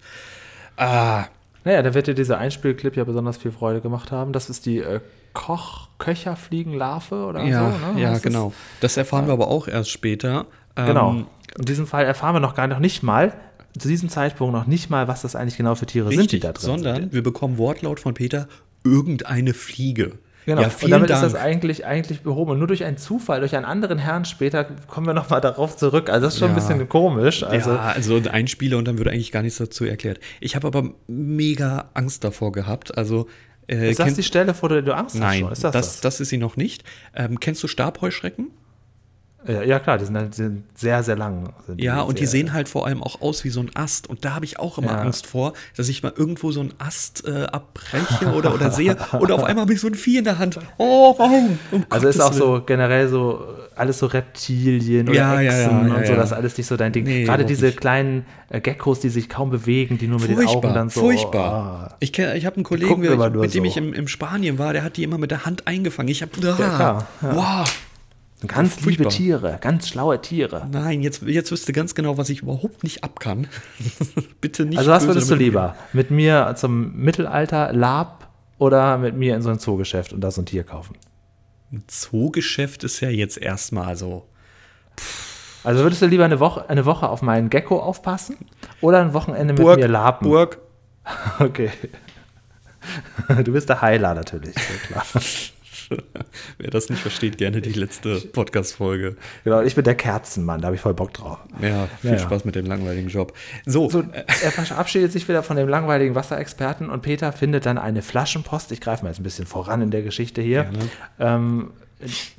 [0.78, 1.26] Ah,
[1.64, 4.34] Naja, da wird dir dieser Einspielclip ja besonders viel Freude gemacht haben.
[4.34, 5.00] Das ist die äh,
[5.34, 8.02] Koch-Köcherfliegenlarve oder ja, so, ne?
[8.02, 8.22] ja, es?
[8.22, 8.54] genau.
[8.80, 10.46] Das erfahren wir aber auch erst später.
[10.76, 11.12] Genau.
[11.12, 11.28] Ähm,
[11.58, 13.34] In diesem Fall erfahren wir noch gar noch nicht mal,
[13.78, 16.42] zu diesem Zeitpunkt noch nicht mal, was das eigentlich genau für Tiere sind, die richtig,
[16.42, 17.14] da drin sondern sind.
[17.14, 18.48] wir bekommen Wortlaut von Peter,
[18.84, 20.14] irgendeine Fliege.
[20.46, 20.62] Genau.
[20.62, 21.24] Ja, und damit Dank.
[21.24, 22.52] ist das eigentlich, eigentlich behoben.
[22.52, 26.10] Und nur durch einen Zufall, durch einen anderen Herrn später kommen wir nochmal darauf zurück.
[26.10, 26.56] Also das ist schon Ja.
[26.56, 27.44] ein bisschen komisch.
[27.44, 30.20] Also, ja, also ein Spieler und dann wird eigentlich gar nichts dazu erklärt.
[30.40, 32.98] Ich habe aber mega Angst davor gehabt.
[32.98, 33.28] Also
[33.68, 35.22] äh, ist das die Stelle, vor der du Angst hast?
[35.22, 35.52] Nein, Schon?
[35.52, 36.84] Ist das, das, das, ist sie noch nicht.
[37.16, 38.48] Ähm, kennst du Stabheuschrecken?
[39.48, 41.52] Ja, ja, klar, die sind, halt- die sind sehr, sehr lang.
[41.78, 44.08] Ja, und die sehr, sehen halt vor allem auch aus wie so ein Ast.
[44.08, 45.00] Und da habe ich auch immer Ja.
[45.02, 48.96] Angst vor, dass ich mal irgendwo so einen Ast äh, abbreche oder, oder sehe.
[49.20, 50.60] Oder auf einmal habe ich so ein Vieh in der Hand.
[50.78, 51.58] Oh, warum?
[51.72, 53.44] Um Also ist auch so generell so
[53.76, 56.92] alles so Reptilien oder Ja, Echsen ja, und so, das ist alles nicht so dein
[56.92, 57.04] Ding.
[57.06, 57.80] Nee, Gerade diese nicht.
[57.80, 61.02] kleinen äh, Geckos, die sich kaum bewegen, die nur mit den Augen Furchtbar, dann so.
[61.02, 61.90] furchtbar.
[61.92, 61.96] ah.
[62.00, 63.64] Ich, kenn- ich habe einen Kollegen, mit, mit dem so.
[63.64, 66.10] ich im, im Spanien war, der hat die immer mit der Hand eingefangen.
[66.10, 67.66] Ich habe, ah, wow,
[68.48, 69.10] Ganz liebe Furchtbar.
[69.10, 70.68] Tiere, ganz schlaue Tiere.
[70.72, 73.48] nein, jetzt, jetzt wüsste ganz genau, was ich überhaupt nicht abkann.
[74.42, 74.80] Bitte nicht.
[74.80, 75.76] Also was würdest du lieber?
[75.94, 80.42] Mit mir zum Mittelalter Lab oder mit mir in so ein Zoogeschäft und da so
[80.42, 80.96] ein Tier kaufen?
[81.72, 84.28] Ein Zoogeschäft ist ja jetzt erstmal so.
[85.64, 88.38] Also würdest du lieber eine Woche, eine Woche auf meinen Gecko aufpassen
[88.82, 90.26] oder ein Wochenende mit Burg, mir laben?
[90.26, 90.58] Burg.
[91.40, 91.72] Okay.
[93.44, 95.06] Du bist der Heiler natürlich, sehr klar.
[96.58, 99.16] Wer das nicht versteht, gerne die letzte Podcast-Folge.
[99.44, 101.40] Genau, ich bin der Kerzenmann, da habe ich voll Bock drauf.
[101.62, 102.20] Ja, viel Ja, ja.
[102.24, 103.34] Spaß mit dem langweiligen Job.
[103.66, 108.02] So, So, er verabschiedet sich wieder von dem langweiligen Wasserexperten und Peter findet dann eine
[108.02, 108.72] Flaschenpost.
[108.72, 110.70] Ich greife mal jetzt ein bisschen voran in der Geschichte hier.
[111.20, 111.72] Ähm,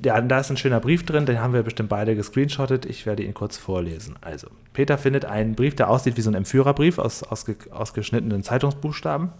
[0.04, 2.84] ja, da ist ein schöner Brief drin, den haben wir bestimmt beide gescreenshottet.
[2.84, 4.16] Ich werde ihn kurz vorlesen.
[4.20, 9.30] Also, Peter findet einen Brief, der aussieht wie so ein Entführerbrief aus ausge, ausgeschnittenen Zeitungsbuchstaben.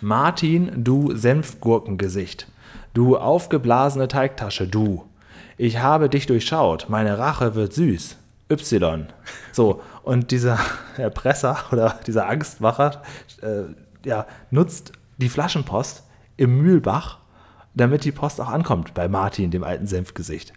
[0.00, 2.48] Martin, du Senfgurkengesicht.
[2.94, 5.04] Du aufgeblasene Teigtasche, du.
[5.56, 6.86] Ich habe dich durchschaut.
[6.88, 8.16] Meine Rache wird süß.
[8.50, 9.06] Y.
[9.52, 10.58] So, und dieser
[10.96, 13.02] Erpresser oder dieser Angstmacher
[13.42, 13.64] äh,
[14.08, 16.04] ja, nutzt die Flaschenpost
[16.36, 17.18] im Mühlbach,
[17.74, 20.52] damit die Post auch ankommt bei Martin, dem alten Senfgesicht.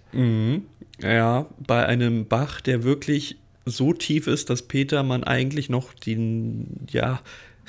[1.00, 6.88] ja, bei einem Bach, der wirklich so tief ist, dass Peter man eigentlich noch den,
[6.90, 7.20] ja,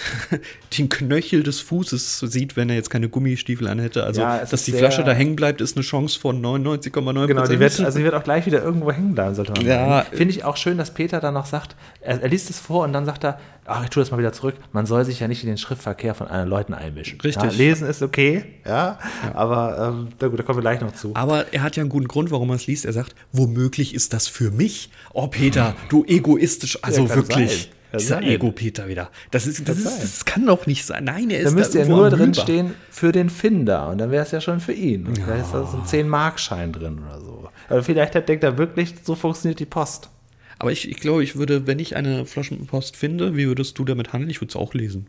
[0.78, 4.04] den Knöchel des Fußes sieht, wenn er jetzt keine Gummistiefel anhätte.
[4.04, 7.58] Also, Ja, dass die Flasche da hängen bleibt, ist eine Chance von 99,9 Genau, die
[7.58, 10.04] wird, also die wird auch gleich wieder irgendwo hängen bleiben, sollte man Ja.
[10.04, 10.16] sagen.
[10.16, 12.92] Finde ich auch schön, dass Peter dann noch sagt, er, er liest es vor und
[12.92, 15.42] dann sagt er, ach, ich tue das mal wieder zurück, man soll sich ja nicht
[15.42, 17.20] in den Schriftverkehr von anderen Leuten einmischen.
[17.20, 17.42] Richtig.
[17.42, 18.98] Ja, lesen ist okay, ja,
[19.34, 21.11] aber ähm, na gut, da kommen wir gleich noch zu.
[21.14, 22.84] Aber er hat ja einen guten Grund, warum er es liest.
[22.87, 24.90] Er sagt, womöglich ist das für mich.
[25.12, 26.78] Oh, Peter, du egoistisch.
[26.82, 27.62] Also wirklich.
[27.64, 27.78] sein.
[27.90, 28.22] Kann Dieser.
[28.22, 29.11] Ego-Peter wieder.
[29.31, 31.05] Das, ist, das, Kann ist, das kann doch nicht sein.
[31.05, 34.24] Nein, er ist Da müsste ja nur drin stehen für den Finder und dann wäre
[34.24, 35.07] es ja schon für ihn.
[35.07, 37.48] Und Vielleicht ist da so ein 10-Mark-Schein drin oder so.
[37.68, 40.11] Aber vielleicht hat, denkt er wirklich, so funktioniert die Post.
[40.59, 44.12] Aber ich, ich glaube, ich würde, wenn ich eine Flaschenpost finde, wie würdest du damit
[44.12, 44.31] handeln?
[44.31, 45.07] Ich würde es auch lesen.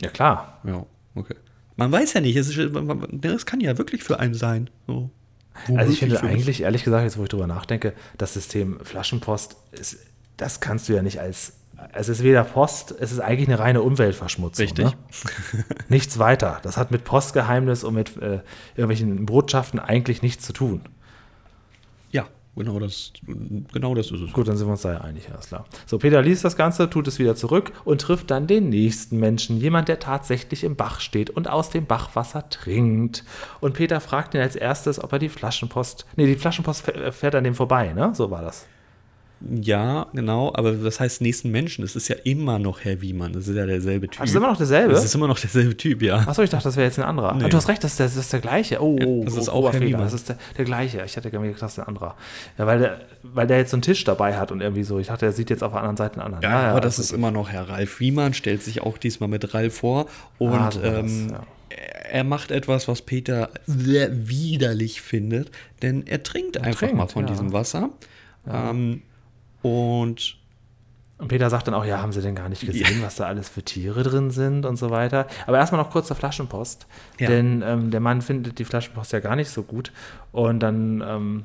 [0.00, 0.60] Ja, klar.
[0.64, 1.34] Ja, okay.
[1.76, 4.70] Man weiß ja nicht, es, ist, es kann ja wirklich für einen sein.
[4.86, 5.10] So.
[5.76, 9.98] Also ich finde eigentlich, ehrlich gesagt, jetzt wo ich drüber nachdenke, das System Flaschenpost, ist,
[10.36, 11.54] das kannst du ja nicht als,
[11.92, 14.64] es ist weder Post, es ist eigentlich eine reine Umweltverschmutzung.
[14.64, 14.84] Richtig.
[14.84, 14.94] Ne?
[15.88, 16.60] nichts weiter.
[16.62, 18.40] Das hat mit Postgeheimnis und mit äh,
[18.74, 20.82] irgendwelchen Botschaften eigentlich nichts zu tun.
[22.10, 23.12] Ja, genau das,
[23.72, 24.32] genau das ist es.
[24.32, 25.66] Gut, dann sind wir uns da ja einig, alles klar.
[25.86, 29.58] So, Peter liest das Ganze, tut es wieder zurück und trifft dann den nächsten Menschen,
[29.58, 33.24] jemand, der tatsächlich im Bach steht und aus dem Bachwasser trinkt.
[33.60, 37.44] Und Peter fragt ihn als erstes, ob er die Flaschenpost, nee, die Flaschenpost fährt an
[37.44, 38.12] dem vorbei, ne?
[38.14, 38.66] So war das.
[39.40, 41.84] Ja, genau, aber das heißt nächsten Menschen.
[41.84, 43.32] Es ist ja immer noch Herr Wiemann.
[43.34, 44.20] Das ist ja derselbe Typ.
[44.20, 44.94] Das ist immer noch derselbe?
[44.94, 46.18] Das ist immer noch derselbe Typ, ja.
[46.26, 47.34] Achso, ich dachte, das wäre jetzt ein anderer.
[47.34, 47.48] Nee.
[47.50, 48.82] Du hast recht, das ist der, das ist der gleiche.
[48.82, 49.80] Oh, Ja, oh, das ist oh, auch grober Herr.
[49.82, 50.02] Wiemann.
[50.02, 51.02] Das ist der, der gleiche.
[51.04, 52.14] Ich hatte gedacht, das ist ein anderer.
[52.56, 54.98] Ja, weil der, weil der jetzt so einen Tisch dabei hat und irgendwie so.
[54.98, 56.42] Ich dachte, er sieht jetzt auf der anderen Seite einen anderen.
[56.42, 59.76] Ja, aber das ist immer noch Herr Ralf Wiemann, stellt sich auch diesmal mit Ralf
[59.76, 60.06] vor.
[60.38, 61.40] Und Ah, so das, ähm, ja.
[62.10, 65.50] er macht etwas, was Peter sehr widerlich findet,
[65.82, 67.30] denn er trinkt einfach trinkt, mal von ja.
[67.32, 67.90] diesem Wasser.
[68.50, 69.02] Ähm,
[69.64, 70.36] und
[71.16, 73.48] Und Peter sagt dann auch, ja, haben sie denn gar nicht gesehen, was da alles
[73.48, 75.26] für Tiere drin sind und so weiter.
[75.46, 76.86] Aber erstmal noch kurz zur Flaschenpost.
[77.18, 77.28] Ja.
[77.28, 79.92] Denn ähm, der Mann findet die Flaschenpost ja gar nicht so gut.
[80.32, 81.44] Und dann ähm,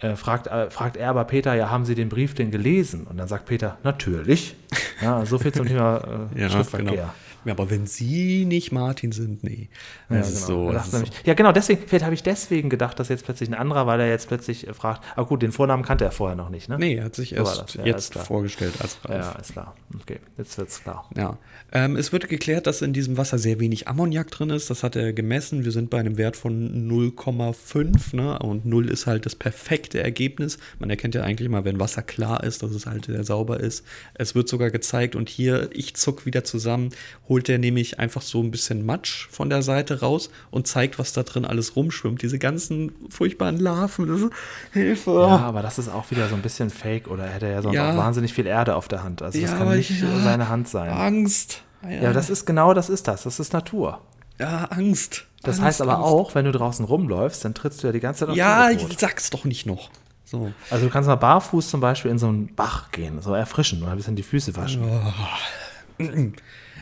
[0.00, 3.06] äh, fragt, äh, fragt er aber Peter, ja, haben Sie den Brief denn gelesen?
[3.06, 4.56] Und dann sagt Peter, natürlich.
[5.00, 6.90] Ja, so viel zum Thema äh, ja, Schriftverkehr.
[6.90, 7.10] genau.
[7.46, 9.68] Ja, aber wenn Sie nicht Martin sind, nee.
[10.10, 10.64] Ja, Das ist genau.
[10.64, 10.68] so.
[10.68, 11.12] Er Das ist so.
[11.24, 14.08] ja, genau, deswegen, vielleicht habe ich deswegen gedacht, dass jetzt plötzlich ein anderer, weil er
[14.08, 16.76] jetzt plötzlich fragt, ah gut, den Vornamen kannte er vorher noch nicht, ne?
[16.78, 17.74] Nee, er hat sich So erst.
[17.76, 19.24] Ja, jetzt vorgestellt als Ralf.
[19.24, 19.76] Ja, ist klar.
[20.02, 21.08] Okay, jetzt wird's klar.
[21.16, 21.38] Ja,
[21.72, 24.68] ähm, es wird geklärt, dass in diesem Wasser sehr wenig Ammoniak drin ist.
[24.70, 25.64] Das hat er gemessen.
[25.64, 28.16] Wir sind bei einem Wert von 0,5.
[28.16, 28.38] Ne?
[28.38, 30.58] Und 0 ist halt das perfekte Ergebnis.
[30.78, 33.84] Man erkennt ja eigentlich immer, wenn Wasser klar ist, dass es halt sehr sauber ist.
[34.14, 36.90] Es wird sogar gezeigt und hier, ich zuck wieder zusammen,
[37.36, 41.12] holt er nämlich einfach so ein bisschen Matsch von der Seite raus und zeigt, was
[41.12, 42.22] da drin alles rumschwimmt.
[42.22, 44.06] Diese ganzen furchtbaren Larven.
[44.08, 44.30] Das ist,
[44.72, 45.10] Hilfe.
[45.10, 47.74] Ja, aber das ist auch wieder so ein bisschen fake oder hätte er ja sonst
[47.74, 47.92] Ja.
[47.92, 49.20] auch wahnsinnig viel Erde auf der Hand.
[49.20, 50.88] Also das Ja, kann nicht ich- seine Hand sein.
[50.90, 51.60] Angst.
[51.86, 53.24] Ja, das ist genau das ist das.
[53.24, 54.00] Das ist Natur.
[54.38, 55.26] Ja, Angst.
[55.42, 56.06] Das Angst, heißt aber Angst.
[56.08, 58.80] auch, wenn du draußen rumläufst, dann trittst du ja die ganze Zeit auf Ja, ich
[58.98, 59.90] sag's doch nicht noch.
[60.24, 60.52] So.
[60.70, 63.90] Also du kannst mal barfuß zum Beispiel in so einen Bach gehen, so erfrischen und
[63.90, 64.80] ein bisschen die Füße waschen.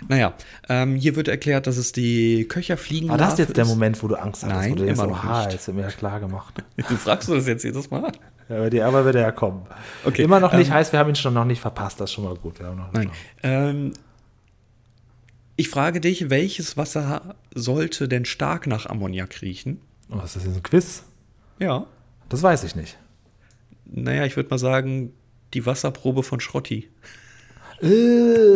[0.08, 0.34] Naja,
[0.68, 3.10] ähm, hier wird erklärt, dass es die Köcherfliegen.
[3.10, 5.12] Aber das ist jetzt der Moment, wo du Angst hattest, Nein, wo du denkst, immer
[5.12, 5.52] oh, noch nicht.
[5.52, 6.62] jetzt mir ja klar gemacht.
[6.76, 8.12] Du fragst du das jetzt jedes Mal?
[8.48, 9.66] Ja, aber, die, aber wird er ja kommen.
[10.04, 12.14] Okay, Immer noch nicht ähm, heißt, wir haben ihn schon noch nicht verpasst, das ist
[12.14, 12.60] schon mal gut.
[12.92, 13.10] Nein.
[13.42, 13.92] Ähm,
[15.56, 19.80] ich frage dich, welches Wasser sollte denn stark nach Ammoniak riechen?
[20.10, 21.04] Oh, ist das jetzt ein Quiz?
[21.58, 21.86] Ja.
[22.28, 22.98] Das weiß ich nicht.
[23.86, 25.12] Naja, ich würde mal sagen,
[25.54, 26.90] die Wasserprobe von Schrotti.
[27.82, 27.88] Äh,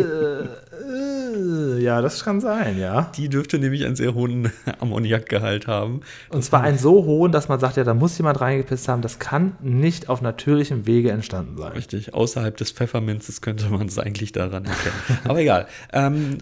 [0.01, 3.11] äh, ja, das kann sein, ja.
[3.15, 6.01] Die dürfte nämlich einen sehr hohen Ammoniakgehalt haben.
[6.29, 9.01] Und zwar einen so hohen, dass man sagt, ja, da muss jemand reingepisst haben.
[9.01, 11.71] Das kann nicht auf natürlichem Wege entstanden sein.
[11.73, 15.19] Richtig, außerhalb des Pfefferminzes könnte man es eigentlich daran erkennen.
[15.25, 15.67] Aber egal.
[15.93, 16.37] Ähm,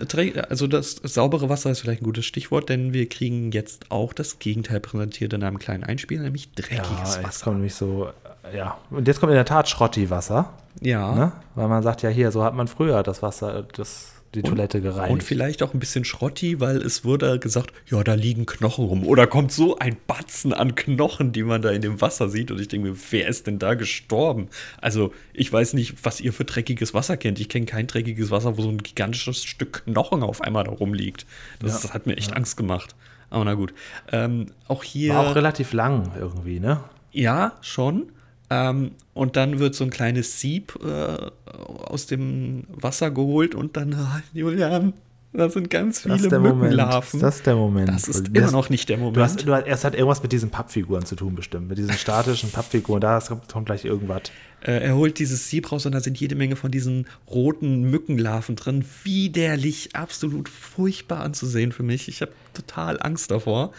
[0.49, 4.39] also das saubere Wasser ist vielleicht ein gutes Stichwort, denn wir kriegen jetzt auch das
[4.39, 7.43] Gegenteil präsentiert in einem kleinen Einspiel, nämlich Ja, dreckiges jetzt Wasser.
[7.43, 8.09] kommt nämlich so,
[8.55, 8.77] ja.
[8.89, 10.49] Und jetzt kommt in der Tat Schrotti-Wasser.
[10.81, 11.13] Ja.
[11.15, 11.31] Ne?
[11.55, 15.11] Weil man sagt ja hier, so hat man früher das Wasser, das, die Toilette gereinigt.
[15.13, 19.05] Und vielleicht auch ein bisschen Schrotti, weil es wurde gesagt, ja, da liegen Knochen rum.
[19.05, 22.51] Oder kommt so ein Batzen an Knochen, die man da in dem Wasser sieht.
[22.51, 24.49] Und ich denke mir, wer ist denn da gestorben?
[24.81, 27.39] Also, ich weiß nicht, was ihr für dreckiges Wasser kennt.
[27.39, 31.25] Ich kenne kein dreckiges Wasser, wo so ein gigantisches Stück Knochen auf einmal da rumliegt.
[31.59, 31.93] Das, Ja.
[31.93, 32.95] hat mir echt Angst gemacht.
[33.29, 33.73] Aber na gut.
[34.11, 35.13] Ähm, auch hier.
[35.15, 36.81] War auch relativ lang irgendwie, ne?
[37.11, 38.11] Ja, schon.
[38.49, 41.17] Ähm, und dann wird so ein kleines Sieb äh,
[41.49, 44.93] aus dem Wasser geholt und dann, ah, Julian,
[45.33, 46.59] da sind ganz Das viele ist der Moment.
[46.61, 47.19] Mückenlarven.
[47.19, 47.89] Das ist der Moment.
[47.89, 49.17] Das ist Das- immer noch nicht der Moment.
[49.17, 51.67] Du hast, du hast, erst hat irgendwas mit diesen Pappfiguren zu tun, bestimmt.
[51.67, 53.01] Mit diesen statischen Pappfiguren.
[53.01, 54.21] Da kommt, kommt gleich irgendwas.
[54.61, 58.55] äh, er holt dieses Sieb raus und da sind jede Menge von diesen roten Mückenlarven
[58.55, 58.85] drin.
[59.03, 62.07] Widerlich, absolut furchtbar anzusehen für mich.
[62.07, 63.73] Ich habe total Angst davor.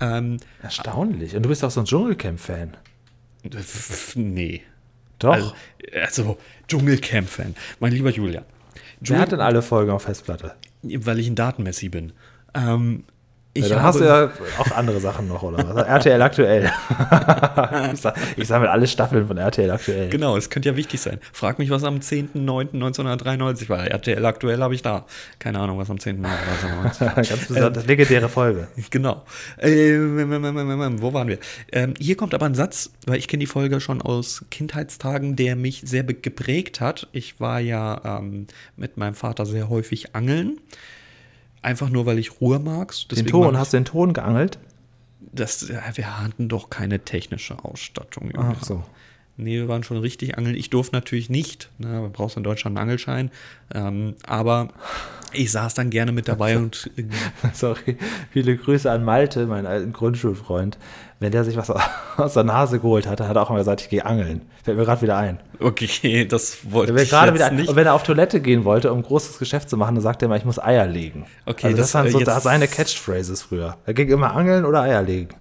[0.00, 1.34] Ähm, Erstaunlich.
[1.34, 2.74] Und du bist auch so ein Dschungelcamp-Fan.
[4.14, 4.62] Nee.
[5.18, 5.32] Doch.
[5.32, 5.52] Also,
[5.94, 7.54] also Dschungelcamp-Fan.
[7.80, 8.44] Mein lieber Julian.
[9.00, 10.54] Wer hat denn alle Folgen auf Festplatte?
[10.82, 12.12] weil ich ein Datenmessi bin.
[12.54, 13.04] Ähm,
[13.54, 15.86] Ich ja, dann hast du ja auch andere Sachen noch, oder was?
[15.86, 16.64] RTL aktuell.
[17.92, 20.08] ich, sag, ich sammle alle Staffeln von RTL aktuell.
[20.08, 21.18] Genau, es könnte ja wichtig sein.
[21.34, 23.86] Frag mich, was am 10.09.1993 war.
[23.86, 25.04] RTL aktuell habe ich da.
[25.38, 27.14] Keine Ahnung, was am 10.09.1993 war.
[27.14, 28.68] Ganz besonders, legendäre Folge.
[28.90, 29.24] Genau.
[29.58, 31.38] Äh, wo waren wir?
[31.72, 35.56] Ähm, hier kommt aber ein Satz, weil ich kenne die Folge schon aus Kindheitstagen, der
[35.56, 37.08] mich sehr geprägt hat.
[37.12, 40.58] Ich war ja ähm, mit meinem Vater sehr häufig angeln.
[41.62, 42.92] Einfach nur, weil ich Ruhe mag.
[43.12, 44.58] Den Ton, hast du den Ton geangelt?
[45.20, 48.32] Das, ja, wir hatten doch keine technische Ausstattung.
[48.36, 48.84] Ach so.
[49.36, 50.54] Nee, wir waren schon richtig angeln.
[50.56, 51.70] Ich durfte natürlich nicht.
[51.78, 53.30] Ne, du brauchst in Deutschland einen Angelschein.
[53.74, 54.68] Ähm, aber
[55.32, 56.90] ich saß dann gerne mit dabei und.
[57.54, 57.96] Sorry,
[58.30, 60.78] viele Grüße an Malte, meinen alten Grundschulfreund.
[61.18, 61.70] Wenn der sich was
[62.16, 64.42] aus der Nase geholt hatte, hat er auch immer gesagt, ich gehe angeln.
[64.64, 65.38] Fällt mir gerade wieder ein.
[65.60, 67.68] Okay, das wollte ich jetzt wieder, nicht.
[67.68, 70.22] Und wenn er auf Toilette gehen wollte, um ein großes Geschäft zu machen, dann sagt
[70.22, 71.26] er immer, ich muss Eier legen.
[71.46, 73.76] Okay, also das, das waren so da seine Catchphrases früher.
[73.86, 75.36] Er ging immer angeln oder Eier legen.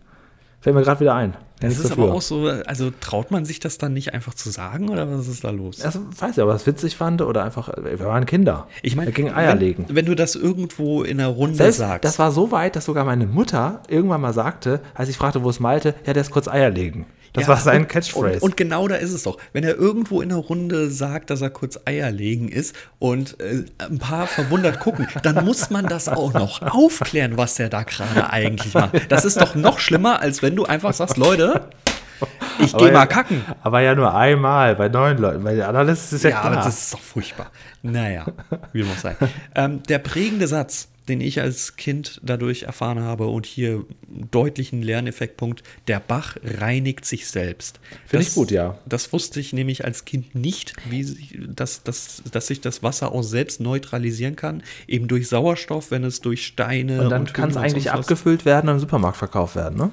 [0.62, 1.36] Fällt mir gerade wieder ein.
[1.60, 4.90] Das ist aber auch so, also traut man sich das dann nicht einfach zu sagen
[4.90, 5.82] oder was ist da los?
[5.82, 8.68] Also, weiß ich, ob er es witzig fand oder einfach, wir waren Kinder.
[8.82, 9.86] Ich meine, er ging Eier wenn, legen.
[9.90, 12.06] Wenn du das irgendwo in einer Runde Selbst, sagst.
[12.06, 15.50] Das war so weit, dass sogar meine Mutter irgendwann mal sagte, als ich fragte, wo
[15.50, 17.06] es Malte, ja, der ist kurz Eier legen.
[17.34, 18.36] Das ja, war sein und, Catchphrase.
[18.36, 19.38] Und, und, genau da ist es doch.
[19.54, 23.64] Wenn er irgendwo in einer Runde sagt, dass er kurz Eier legen ist und äh,
[23.80, 28.30] ein paar verwundert gucken, dann muss man das auch noch aufklären, was er da gerade
[28.30, 29.10] eigentlich macht.
[29.10, 31.70] Das ist doch noch schlimmer, als wenn du einfach sagst, Leute,
[32.60, 33.44] ich gehe mal kacken.
[33.64, 35.44] Aber ja nur einmal bei neun Leuten.
[35.44, 36.52] Bei den anderen ist es ja, ja klar.
[36.52, 37.48] aber das ist doch furchtbar.
[37.82, 38.26] Naja,
[38.74, 39.16] wie muss sein.
[39.56, 45.62] ähm, der prägende Satz, den ich als Kind dadurch erfahren habe und hier deutlichen Lerneffektpunkt,
[45.90, 47.82] der Bach reinigt sich selbst.
[48.06, 48.78] Finde ich gut, ja.
[48.86, 53.12] Das wusste ich nämlich als Kind nicht, wie sich, dass, dass, dass sich das Wasser
[53.12, 57.58] auch selbst neutralisieren kann, eben durch Sauerstoff, wenn es durch Steine und dann kann es
[57.58, 59.92] eigentlich abgefüllt werden und im Supermarkt verkauft werden, ne?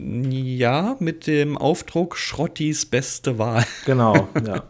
[0.00, 3.64] Ja, mit dem Aufdruck Schrottis beste Wahl.
[3.84, 4.62] Genau, ja.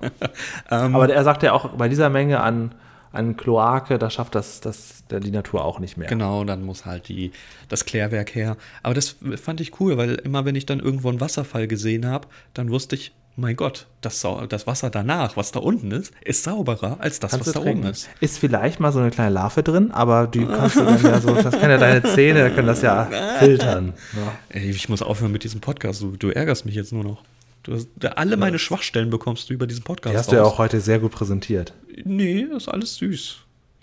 [0.70, 2.72] ähm, Aber er sagt ja auch, bei dieser Menge an,
[3.12, 6.08] an Kloake, da schafft das, das die Natur auch nicht mehr.
[6.08, 7.32] Genau, dann muss halt die,
[7.68, 8.56] das Klärwerk her.
[8.82, 12.28] Aber das fand ich cool, weil immer wenn ich dann irgendwo einen Wasserfall gesehen habe,
[12.54, 16.96] dann wusste ich, mein Gott, das, das, Wasser danach, was da unten ist, ist sauberer
[16.98, 17.82] als das, kannst was da trinken.
[17.82, 18.10] oben ist.
[18.18, 21.32] Ist vielleicht mal so eine kleine Larve drin, aber die kannst du dann ja so,
[21.34, 23.94] das kann ja deine Zähne, können das ja filtern.
[24.16, 24.32] Ja.
[24.48, 27.22] Ey, ich muss aufhören mit diesem Podcast, du, du ärgerst mich jetzt nur noch.
[27.68, 28.58] Du hast, alle meine ja.
[28.58, 30.14] Schwachstellen bekommst du über diesen Podcast.
[30.14, 30.30] Die hast raus.
[30.30, 31.74] du ja auch heute sehr gut präsentiert.
[32.02, 33.36] Nee, das ist alles süß.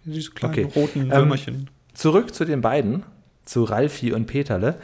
[0.06, 0.68] Diese kleinen okay.
[0.76, 1.54] roten ähm, Würmerchen.
[1.54, 3.04] Ähm, zurück zu den beiden,
[3.44, 4.80] zu Ralfi und Peterle.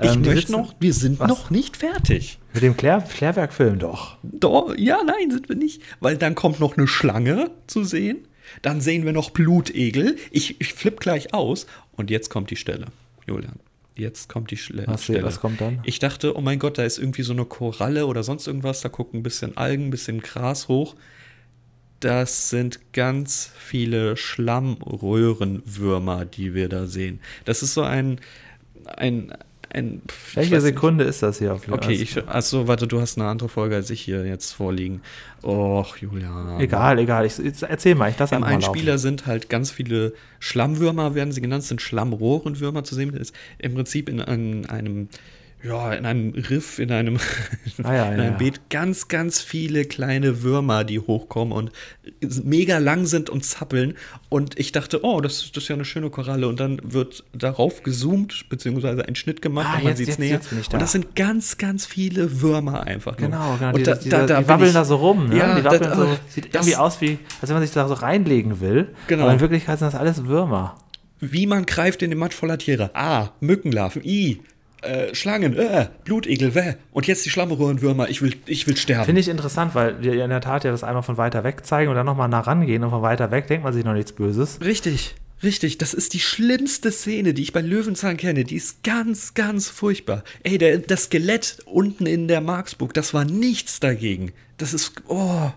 [0.00, 1.28] Ich ähm, möchte noch, wir sind was?
[1.28, 2.38] noch nicht fertig.
[2.54, 4.16] Mit dem Klär, Klärwerkfilm doch.
[4.22, 5.82] Doch, ja, nein, sind wir nicht.
[6.00, 8.26] Weil dann kommt noch eine Schlange zu sehen.
[8.62, 10.16] Dann sehen wir noch Blutegel.
[10.30, 11.66] Ich, ich flippe gleich aus.
[11.92, 12.86] Und jetzt kommt die Stelle,
[13.26, 13.58] Julian.
[13.96, 15.24] Jetzt kommt die Schle was, Stelle.
[15.24, 15.80] Was kommt dann?
[15.84, 18.82] Ich dachte, oh mein Gott, da ist irgendwie so eine Koralle oder sonst irgendwas.
[18.82, 20.94] Da gucken ein bisschen Algen, ein bisschen Gras hoch.
[22.00, 27.20] Das sind ganz viele Schlammröhrenwürmer, die wir da sehen.
[27.46, 28.20] Das ist so ein,
[28.84, 29.32] ein,
[29.70, 30.02] ein,
[30.34, 31.10] Welche Sekunde nicht.
[31.10, 34.00] ist das hier auf Okay, ich, achso, warte, du hast eine andere Folge als ich
[34.00, 35.02] hier jetzt vorliegen.
[35.42, 36.58] Och, Julia.
[36.58, 37.26] Egal, egal.
[37.26, 41.64] Ich, erzähl mal, ich das Im Einspieler sind halt ganz viele Schlammwürmer, werden sie genannt,
[41.64, 43.12] sind Schlammrohrenwürmer zu sehen.
[43.12, 45.08] Das ist im Prinzip in, in einem
[45.62, 47.18] ja, in einem Riff, in einem,
[47.82, 48.38] ah, ja, in einem ja.
[48.38, 51.72] Beet ganz, ganz viele kleine Würmer, die hochkommen und
[52.44, 53.94] mega lang sind und zappeln.
[54.28, 56.46] Und ich dachte, oh, das, das ist ja eine schöne Koralle.
[56.46, 60.40] Und dann wird darauf gezoomt, beziehungsweise ein Schnitt gemacht ah, und man sieht es näher.
[60.40, 60.74] Da.
[60.74, 63.18] Und das sind ganz, ganz viele Würmer einfach.
[63.18, 63.28] Nur.
[63.28, 63.68] Genau, genau.
[63.70, 65.28] Und die, da, die, da, da die wabbeln ich, da so rum.
[65.28, 65.38] Ne?
[65.38, 67.94] Ja, die wabbeln da, so, sieht irgendwie aus, wie, als wenn man sich da so
[67.94, 68.94] reinlegen will.
[69.08, 69.24] Genau.
[69.24, 70.76] Aber in Wirklichkeit sind das alles Würmer.
[71.18, 72.90] Wie man greift in den Matsch voller Tiere.
[72.92, 74.02] Ah, Mückenlarven.
[74.04, 74.42] I,
[74.86, 76.74] äh, Schlangen, äh, Blutegel, wäh.
[76.92, 79.04] Und jetzt die Schlammröhrenwürmer, ich will, ich will sterben.
[79.04, 81.90] Finde ich interessant, weil wir in der Tat ja das einmal von weiter weg zeigen
[81.90, 84.58] und dann nochmal nah rangehen und von weiter weg denkt man sich noch nichts Böses.
[84.62, 85.78] Richtig, richtig.
[85.78, 88.44] Das ist die schlimmste Szene, die ich bei Löwenzahn kenne.
[88.44, 90.24] Die ist ganz, ganz furchtbar.
[90.42, 94.32] Ey, der, das Skelett unten in der Marksburg, das war nichts dagegen.
[94.58, 95.50] Das ist, oh.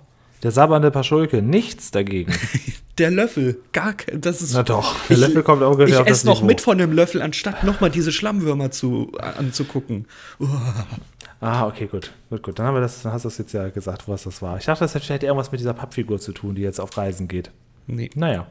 [0.43, 2.33] Der sabbernde Paschulke, nichts dagegen.
[2.99, 4.53] der Löffel, gar das ist.
[4.53, 6.45] Na doch, der ich, Löffel kommt ungefähr Ich esse noch Niveau.
[6.47, 10.05] mit von dem Löffel, anstatt nochmal diese Schlammwürmer zu, anzugucken.
[10.39, 10.85] Uah.
[11.41, 12.11] Ah, okay, gut.
[12.29, 12.59] Gut, gut.
[12.59, 14.57] Dann, haben wir das, dann hast du es jetzt ja gesagt, was das war.
[14.57, 17.49] Ich dachte, das hätte irgendwas mit dieser Pappfigur zu tun, die jetzt auf Reisen geht.
[17.87, 18.09] Nee.
[18.13, 18.45] Naja.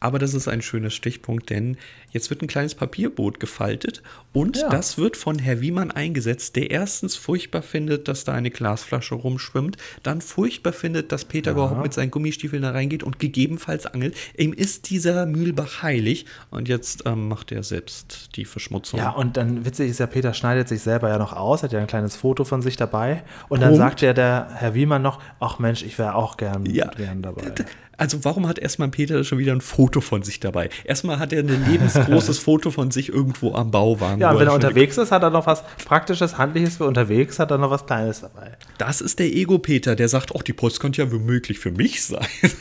[0.00, 1.76] Aber das ist ein schöner Stichpunkt, denn
[2.10, 4.68] jetzt wird ein kleines Papierboot gefaltet und Ja.
[4.70, 9.76] das wird von Herr Wiemann eingesetzt, der erstens furchtbar findet, dass da eine Glasflasche rumschwimmt,
[10.02, 14.16] dann furchtbar findet, dass Peter überhaupt mit seinen Gummistiefeln da reingeht und gegebenenfalls angelt.
[14.36, 18.98] Ihm ist dieser Mühlbach heilig und jetzt ähm, macht er selbst die Verschmutzung.
[18.98, 21.78] Ja, und dann witzig ist ja, Peter schneidet sich selber ja noch aus, hat ja
[21.78, 23.22] ein kleines Foto von sich dabei.
[23.50, 23.78] Und dann Punkt.
[23.84, 26.86] sagt ja der Herr Wiemann noch, ach Mensch, ich wäre auch gern, Ja.
[26.88, 27.52] gern dabei.
[28.00, 30.70] Also warum hat erstmal Peter schon wieder ein Foto von sich dabei?
[30.84, 34.22] Erstmal hat er ein lebensgroßes Foto von sich irgendwo am Bauwagen.
[34.22, 37.50] Ja, und wenn er unterwegs ist, hat er noch was Praktisches, Handliches für unterwegs, hat
[37.50, 38.56] er noch was Kleines dabei.
[38.78, 42.26] Das ist der Ego-Peter, der sagt, oh, die Post könnte ja womöglich für mich sein.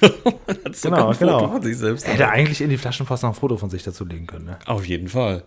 [0.82, 1.52] Genau, ein Foto genau.
[1.52, 2.08] von sich selbst.
[2.08, 4.46] Hätte er eigentlich in die Flaschenpost noch ein Foto von sich dazu legen können.
[4.46, 4.60] Ne?
[4.66, 5.44] Auf jeden Fall.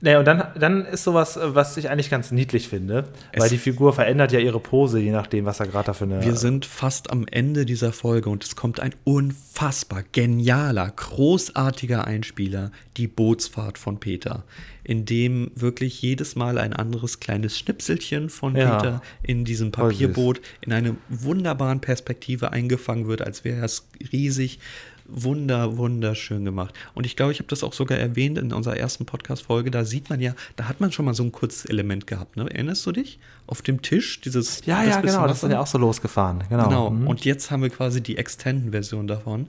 [0.00, 3.48] Nee, und dann, dann ist sowas, äh, was ich eigentlich ganz niedlich finde, Es- weil
[3.50, 6.24] die Figur verändert ja ihre Pose, je nachdem, was er gerade da für eine.
[6.24, 12.70] Wir sind fast am Ende dieser Folge und es kommt ein unfassbar genialer, großartiger Einspieler,
[12.96, 14.44] die Bootsfahrt von Peter,
[14.84, 18.76] in dem wirklich jedes Mal ein anderes kleines Schnipselchen von Ja.
[18.76, 19.72] Peter in diesem.
[19.72, 24.60] Papierboot in einer wunderbaren Perspektive eingefangen wird, als wäre es riesig.
[25.08, 26.74] Wunder, wunderschön gemacht.
[26.94, 29.70] Und ich glaube, ich habe das auch sogar erwähnt in unserer ersten Podcast-Folge.
[29.70, 32.36] Da sieht man ja, da hat man schon mal so ein kurzes Element gehabt.
[32.36, 32.46] Ne?
[32.50, 33.18] Erinnerst du dich?
[33.46, 34.64] Auf dem Tisch, dieses.
[34.66, 36.44] ja, das ja, genau, das ist ja auch so losgefahren.
[36.50, 36.68] Genau.
[36.68, 36.90] Genau.
[36.90, 37.06] Mhm.
[37.06, 39.48] Und jetzt haben wir quasi die Extended-Version davon.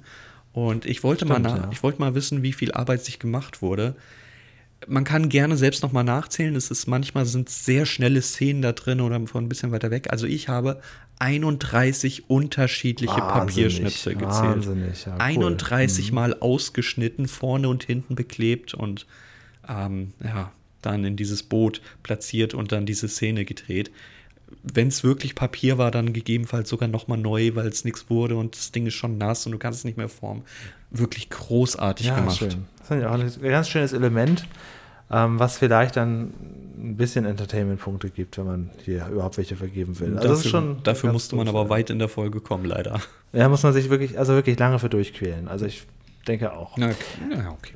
[0.54, 1.70] Und ich wollte mal Stimmt, nach, ja.
[1.72, 3.96] ich wollte mal wissen, wie viel Arbeit sich gemacht wurde.
[4.88, 6.56] Man kann gerne selbst noch mal nachzählen.
[6.56, 10.08] Es ist manchmal sind sehr schnelle Szenen da drin oder von ein bisschen weiter weg.
[10.10, 10.80] Also ich habe
[11.20, 14.44] 31 unterschiedliche Wahnsinnig, Papierschnipsel gezählt.
[14.44, 15.22] wahnsinnig, ja, cool.
[15.22, 19.06] 31 Mal ausgeschnitten, vorne und hinten beklebt und
[19.68, 20.52] ähm, ja,
[20.82, 23.92] dann in dieses Boot platziert und dann diese Szene gedreht.
[24.64, 28.56] Wenn es wirklich Papier war, dann gegebenenfalls sogar nochmal neu, weil es nichts wurde und
[28.56, 30.44] das Ding ist schon nass und du kannst es nicht mehr formen.
[30.90, 32.38] Wirklich großartig ja, gemacht.
[32.38, 32.66] schön.
[32.88, 34.48] Das auch ein ganz schönes Element,
[35.12, 36.34] ähm, was vielleicht dann
[36.78, 40.10] ein bisschen Entertainment-Punkte gibt, wenn man hier überhaupt welche vergeben will.
[40.18, 43.00] Also dafür das ist schon dafür musste man aber weit in der Folge kommen, leider.
[43.34, 45.48] Ja, muss man sich wirklich, also wirklich lange für durchquälen.
[45.48, 45.86] Also ich
[46.28, 46.78] denke auch.
[46.78, 46.96] Na, okay.
[47.38, 47.74] Ja, okay.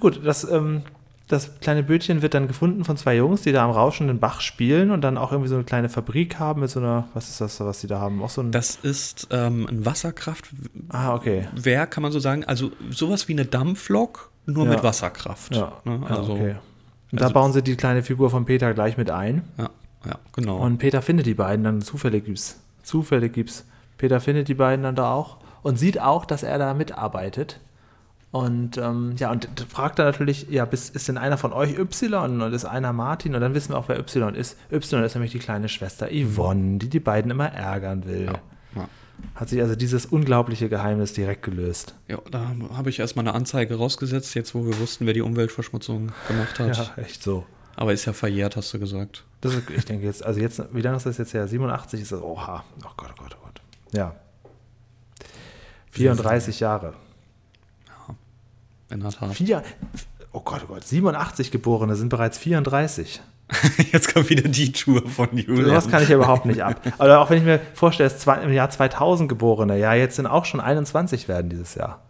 [0.00, 0.82] Gut, das, ähm,
[1.28, 4.90] das kleine Bötchen wird dann gefunden von zwei Jungs, die da am rauschenden Bach spielen
[4.90, 7.58] und dann auch irgendwie so eine kleine Fabrik haben mit so einer, was ist das,
[7.60, 8.22] was die da haben?
[8.22, 8.52] Auch so ein.
[8.52, 11.46] Das ist ähm, ein Wasserkraftwerk, ah, okay.
[11.90, 12.44] kann man so sagen.
[12.44, 14.70] Also sowas wie eine Dampflok, nur Ja.
[14.72, 15.54] mit Wasserkraft.
[15.54, 16.00] Ja, Ne?
[16.08, 16.56] ja, Also, okay.
[17.12, 19.42] Und da also- bauen sie die kleine Figur von Peter gleich mit ein.
[19.58, 19.70] ja,
[20.04, 20.58] ja, genau.
[20.58, 22.60] Und Peter findet die beiden dann zufällig gibt's.
[22.82, 23.66] Zufällig gibt's.
[23.98, 27.60] Peter findet die beiden dann da auch und sieht auch, dass er da mitarbeitet.
[28.30, 32.42] Und ähm, ja, und fragt dann natürlich, ja, bis, ist denn einer von euch Y
[32.42, 33.34] und ist einer Martin?
[33.34, 34.58] Und dann wissen wir auch, wer Y ist.
[34.70, 38.26] Y ist nämlich die kleine Schwester Yvonne, die die beiden immer ärgern will.
[38.26, 38.88] ja.
[39.34, 41.94] Hat sich also dieses unglaubliche Geheimnis direkt gelöst.
[42.08, 46.12] Ja, da habe ich erstmal eine Anzeige rausgesetzt, jetzt wo wir wussten, wer die Umweltverschmutzung
[46.28, 46.76] gemacht hat.
[46.76, 47.44] Ja, echt so.
[47.76, 49.24] Aber ist ja verjährt, hast du gesagt.
[49.42, 51.46] Das ist, ich denke jetzt, also jetzt, wie lange ist das jetzt her?
[51.46, 53.60] 87 ist das, oha, oh Gott, oh Gott, oh Gott.
[53.92, 54.14] Ja.
[55.90, 56.94] 34 Jahre.
[58.88, 59.34] In der Tat.
[59.34, 59.62] Vier,
[60.32, 63.20] oh Gott, oh Gott, 87 Geborene sind bereits 34.
[63.92, 65.70] Jetzt kommt wieder die Tour von Julian.
[65.70, 66.80] Das kann ich ja überhaupt nicht ab.
[66.98, 70.16] Aber auch wenn ich mir vorstelle, es ist zwei, im Jahr 2000 Geborene, ja, jetzt
[70.16, 72.02] sind auch schon 21 werden dieses Jahr.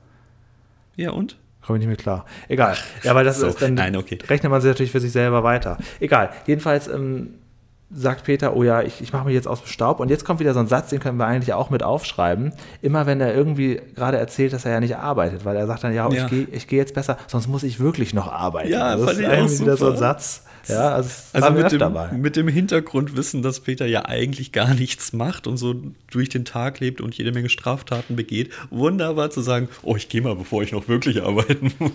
[0.97, 1.37] Ja, und?
[1.65, 2.25] Komme ich nicht mehr klar.
[2.49, 2.77] Egal.
[3.03, 3.47] Ja, weil das so.
[3.49, 4.19] ist dann Nein, okay.
[4.29, 5.79] rechnet man sich natürlich für sich selber weiter.
[6.01, 6.31] Egal.
[6.47, 7.35] Jedenfalls ähm,
[7.93, 10.01] sagt Peter, oh ja, ich, ich mache mich jetzt aus dem Staub.
[10.01, 12.53] Und jetzt kommt wieder so ein Satz, den können wir eigentlich auch mit aufschreiben.
[12.83, 15.93] Immer wenn er irgendwie gerade erzählt, dass er ja nicht arbeitet, weil er sagt dann,
[15.93, 16.25] ja, Ja.
[16.25, 18.71] ich gehe ich geh jetzt besser, sonst muss ich wirklich noch arbeiten.
[18.71, 19.97] Ja, das ist irgendwie wieder so ein.
[19.97, 20.45] Satz.
[20.69, 22.13] Ja, also, Also mit dem, mal.
[22.13, 25.75] mit dem Hintergrundwissen, dass Peter ja eigentlich gar nichts macht und so
[26.11, 30.21] durch den Tag lebt und jede Menge Straftaten begeht, wunderbar zu sagen, oh, ich gehe
[30.23, 31.93] mal, bevor ich noch wirklich arbeiten muss.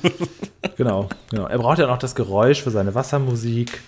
[0.77, 1.47] Genau, genau.
[1.47, 3.81] Er braucht ja noch das Geräusch für seine Wassermusik.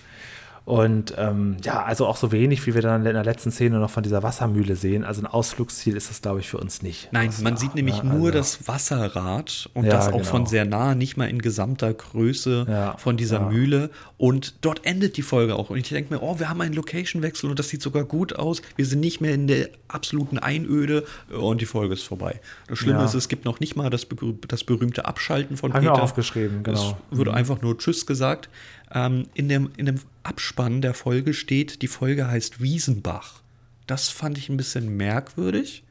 [0.66, 3.90] Und ähm, ja, also auch so wenig, wie wir dann in der letzten Szene noch
[3.90, 5.04] von dieser Wassermühle sehen.
[5.04, 7.08] Also ein Ausflugsziel ist das, glaube ich, für uns nicht.
[7.12, 10.12] Nein, Das man war- sieht nämlich ja, nur also- das Wasserrad und Ja, das auch
[10.12, 10.24] genau.
[10.24, 13.48] von sehr nah, nicht mal in gesamter Größe Ja, von dieser ja.
[13.50, 13.90] Mühle.
[14.16, 15.68] Und dort endet die Folge auch.
[15.68, 18.62] Und ich denke mir, oh, wir haben einen Location-Wechsel und das sieht sogar gut aus.
[18.76, 22.40] Wir sind nicht mehr in der absoluten Einöde und die Folge ist vorbei.
[22.68, 24.06] Das Schlimme ist, es gibt noch nicht mal das,
[24.48, 26.00] das berühmte Abschalten von Hab ich mir Peter.
[26.00, 26.96] auch aufgeschrieben, genau.
[27.10, 28.48] Es wird einfach nur Tschüss gesagt.
[28.94, 33.42] Ähm, in, dem, in dem Abspann der Folge steht, die Folge heißt Wiesenbach.
[33.86, 35.82] Das fand ich ein bisschen merkwürdig.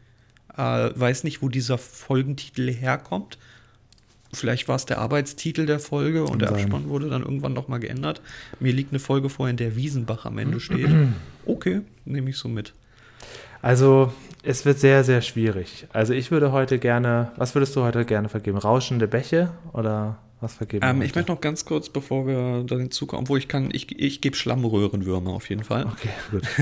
[0.55, 3.37] Äh, weiß nicht, wo dieser Folgentitel herkommt.
[4.31, 6.49] Vielleicht war es der Arbeitstitel der Folge und der.
[6.49, 8.21] Abspann wurde dann irgendwann nochmal geändert.
[8.59, 10.89] Mir liegt eine Folge vor, in der Wiesenbach am Ende steht.
[11.45, 12.73] Okay, nehme ich so mit.
[13.61, 15.87] Also, es wird sehr, sehr schwierig.
[15.93, 18.57] Also, ich würde heute gerne, was würdest du heute gerne vergeben?
[18.57, 20.85] Rauschende Bäche oder was vergeben?
[20.85, 24.21] Ähm, ich möchte noch ganz kurz, bevor wir da hinzukommen, obwohl ich kann, ich, ich
[24.21, 25.85] gebe Schlammröhrenwürmer auf jeden Fall.
[25.85, 26.43] Okay, gut.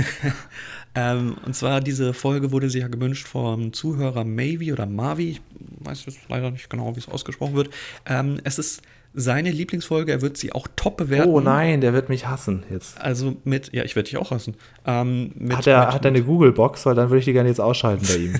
[0.94, 5.42] Ähm, und zwar diese Folge wurde sich ja gewünscht vom Zuhörer Mavi oder Mavi, ich
[5.80, 7.70] weiß jetzt leider nicht genau, wie es ausgesprochen wird.
[8.06, 8.82] Ähm, es ist
[9.14, 11.30] seine Lieblingsfolge, er wird sie auch top bewerten.
[11.30, 13.00] Oh nein, der wird mich hassen jetzt.
[13.00, 14.56] Also mit, ja, ich werde dich auch hassen.
[14.86, 16.86] Ähm, mit, Hat er, mit, hat er eine Google-Box?
[16.86, 18.34] Weil dann würde ich die gerne jetzt ausschalten bei ihm.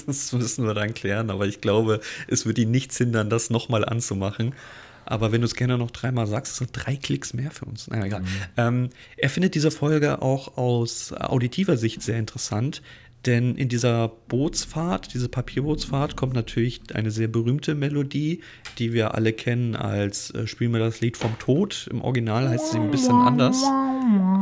[0.06, 3.84] das müssen wir dann klären, aber ich glaube, es wird ihn nichts hindern, das nochmal
[3.84, 4.54] anzumachen.
[5.06, 7.88] Aber wenn du es gerne noch dreimal sagst, sind drei Klicks mehr für uns.
[7.88, 8.22] Naja, egal.
[8.56, 12.82] Ähm, er findet diese Folge auch aus auditiver Sicht sehr interessant,
[13.26, 18.40] denn in dieser Bootsfahrt, diese Papierbootsfahrt, kommt natürlich eine sehr berühmte Melodie,
[18.78, 21.88] die wir alle kennen als äh, Spielen wir das Lied vom Tod.
[21.90, 23.62] Im Original heißt sie ein bisschen anders.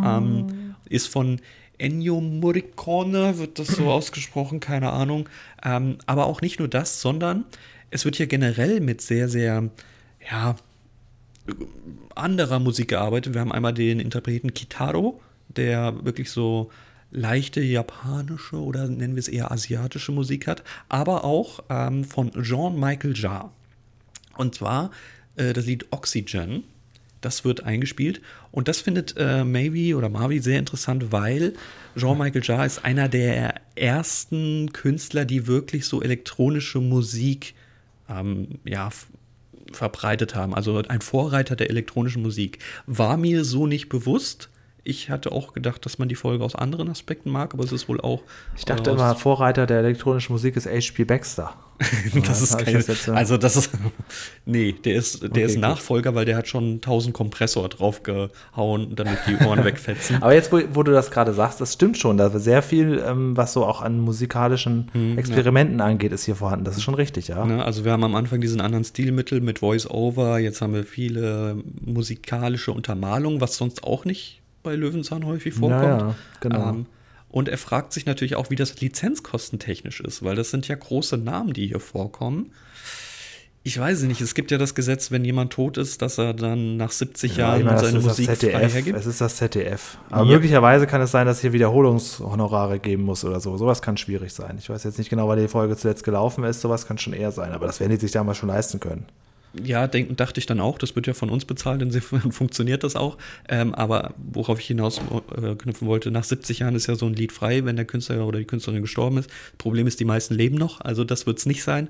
[0.04, 1.40] Ähm, ist von
[1.76, 5.28] Ennio Morricone, wird das so ausgesprochen, keine Ahnung.
[5.64, 7.44] Ähm, aber auch nicht nur das, sondern
[7.90, 9.70] es wird hier generell mit sehr, sehr,
[10.30, 10.56] ja,
[12.14, 13.34] anderer Musik gearbeitet.
[13.34, 16.70] Wir haben einmal den Interpreten Kitaro, der wirklich so
[17.10, 23.16] leichte japanische oder nennen wir es eher asiatische Musik hat, aber auch ähm, von Jean-Michael
[23.16, 23.50] Jarre.
[24.36, 24.90] Und zwar
[25.36, 26.64] äh, das Lied Oxygen.
[27.20, 28.20] Das wird eingespielt.
[28.52, 31.54] Und das findet äh, Mavi oder Mavi sehr interessant, weil
[31.96, 37.54] Jean-Michael Jarre ist einer der ersten Künstler, die wirklich so elektronische Musik
[38.08, 38.90] ähm, ja,
[39.72, 40.54] verbreitet haben.
[40.54, 42.60] Also ein Vorreiter der elektronischen Musik.
[42.86, 44.48] War mir so nicht bewusst.
[44.88, 47.90] Ich hatte auch gedacht, dass man die Folge aus anderen Aspekten mag, aber es ist
[47.90, 48.22] wohl auch.
[48.56, 51.04] Ich dachte äh, immer, Vorreiter der elektronischen Musik ist H.P.
[51.04, 51.52] Baxter.
[52.26, 53.70] das ist kein, das äh, also das ist
[54.46, 55.60] nee, der ist der Okay, ist gut.
[55.60, 60.22] Nachfolger, weil der hat schon 1000 Kompressor draufgehauen, damit die Ohren wegfetzen.
[60.22, 62.16] Aber jetzt, wo, wo du das gerade sagst, das stimmt schon.
[62.16, 66.64] Da sehr viel, ähm, was so auch an musikalischen Experimenten angeht, ist hier vorhanden.
[66.64, 67.44] Das ist schon richtig, ja.
[67.44, 71.62] Ne, also wir haben am Anfang diesen anderen Stilmittel mit Voice-Over, jetzt haben wir viele
[71.84, 75.82] musikalische Untermalungen, was sonst auch nicht bei Löwenzahn häufig vorkommt.
[75.82, 76.68] Ja, ja, genau.
[76.68, 76.86] Ähm,
[77.30, 81.16] und er fragt sich natürlich auch, wie das lizenzkostentechnisch ist, weil das sind ja große
[81.16, 82.52] Namen, die hier vorkommen.
[83.64, 86.76] Ich weiß nicht, es gibt ja das Gesetz, wenn jemand tot ist, dass er dann
[86.76, 88.96] nach 70 Ja, Jahren meine, seine Musik frei hergibt.
[88.98, 89.98] Es ist das ZDF.
[90.10, 90.32] Aber Ja.
[90.36, 93.56] möglicherweise kann es sein, dass hier Wiederholungshonorare geben muss oder so.
[93.56, 94.56] Sowas kann schwierig sein.
[94.58, 96.60] Ich weiß jetzt nicht genau, weil die Folge zuletzt gelaufen ist.
[96.60, 97.52] Sowas kann schon eher sein.
[97.52, 99.06] Aber das werden die sich damals schon leisten können.
[99.64, 102.96] Ja, denken, dachte ich dann auch, das wird ja von uns bezahlt, insofern funktioniert das
[102.96, 103.18] auch.
[103.48, 105.00] Ähm, aber worauf ich hinaus
[105.36, 108.26] äh, knüpfen wollte, nach 70 Jahren ist ja so ein Lied frei, wenn der Künstler
[108.26, 109.30] oder die Künstlerin gestorben ist.
[109.58, 111.88] Problem ist, die meisten leben noch, also das wird es nicht sein.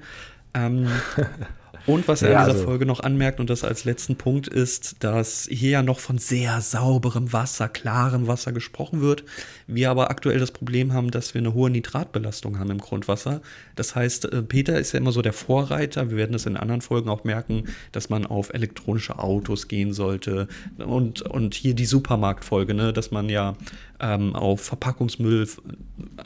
[0.55, 0.89] Ähm,
[1.89, 4.47] und was er Ja, in dieser also- Folge noch anmerkt, und das als letzten Punkt
[4.47, 9.25] ist, dass hier ja noch von sehr sauberem Wasser, klarem Wasser gesprochen wird.
[9.67, 13.41] Wir aber aktuell das Problem haben, dass wir eine hohe Nitratbelastung haben im Grundwasser.
[13.75, 16.11] Das heißt, äh, Peter ist ja immer so der Vorreiter.
[16.11, 20.47] Wir werden es in anderen Folgen auch merken, dass man auf elektronische Autos gehen sollte.
[20.79, 23.57] Und, und hier die Supermarktfolge, ne, dass man ja
[24.01, 25.49] ähm, auf Verpackungsmüll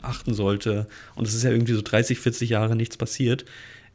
[0.01, 0.87] achten sollte.
[1.15, 3.45] Und es ist ja irgendwie so 30, 40 Jahre nichts passiert.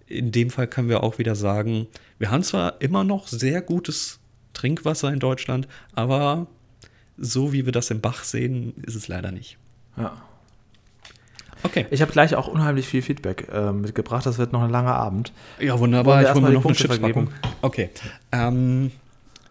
[0.08, 1.86] In dem Fall können wir auch wieder sagen,
[2.18, 4.18] wir haben zwar immer noch sehr gutes
[4.54, 6.46] Trinkwasser in Deutschland, aber
[7.18, 9.58] so wie wir das im Bach sehen, ist es leider nicht.
[9.96, 10.12] Ja.
[11.64, 11.86] Okay.
[11.90, 14.24] Ich habe gleich auch unheimlich viel Feedback äh, mitgebracht.
[14.24, 15.32] Das wird noch ein langer Abend.
[15.58, 16.22] Ja, wunderbar.
[16.22, 17.30] Ich hole mir noch eine Chipspackung.
[17.62, 17.90] Okay.
[18.30, 18.92] Ähm,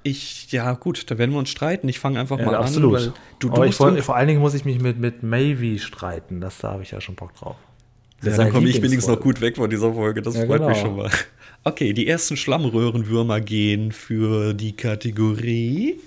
[0.04, 1.90] ich, ja gut, da werden wir uns streiten.
[1.90, 2.64] Ich fange einfach mal Ja, an.
[2.64, 3.12] absolut.
[3.40, 5.80] Du, du Aber ich musst wollt, vor allen Dingen muss ich mich mit, mit Mayvi
[5.80, 6.40] streiten.
[6.40, 7.58] Das, da habe ich ja schon Bock drauf.
[8.24, 10.22] Ja, dann komme ich wenigstens noch gut weg von dieser Folge.
[10.22, 10.88] Das Ja, freut mich genau.
[10.88, 11.10] schon mal.
[11.64, 16.00] Okay, die ersten Schlammröhrenwürmer gehen für die Kategorie.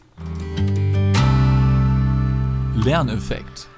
[2.85, 3.69] Lerneffekt.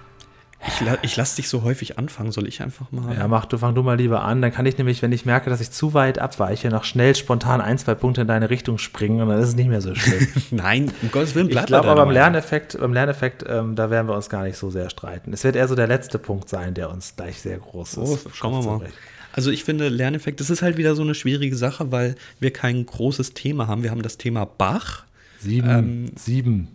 [0.66, 2.30] Ich, la ich lasse dich so häufig anfangen.
[2.30, 3.16] Soll ich einfach mal.
[3.16, 4.40] Ja, mach du, fang du mal lieber an.
[4.42, 7.60] Dann kann ich nämlich, wenn ich merke, dass ich zu weit abweiche, noch schnell spontan
[7.60, 10.28] ein, zwei Punkte in deine Richtung springen und dann ist es nicht mehr so schlimm.
[10.52, 12.14] Nein, um Gottes Willen, ich bleib glaube bei aber beim.
[12.14, 15.32] Lerneffekt, beim Lerneffekt ähm, da werden wir uns gar nicht so sehr streiten.
[15.32, 18.28] Es wird eher so der letzte Punkt sein, der uns gleich sehr groß Oh, ist.
[18.34, 18.86] schauen wir mal.
[19.32, 22.84] Also ich finde Lerneffekt, das ist halt wieder so eine schwierige Sache, weil wir kein
[22.84, 23.82] großes Thema haben.
[23.82, 25.04] Wir haben das Thema Bach.
[25.40, 25.68] Sieben.
[25.70, 26.68] Ähm, sieben.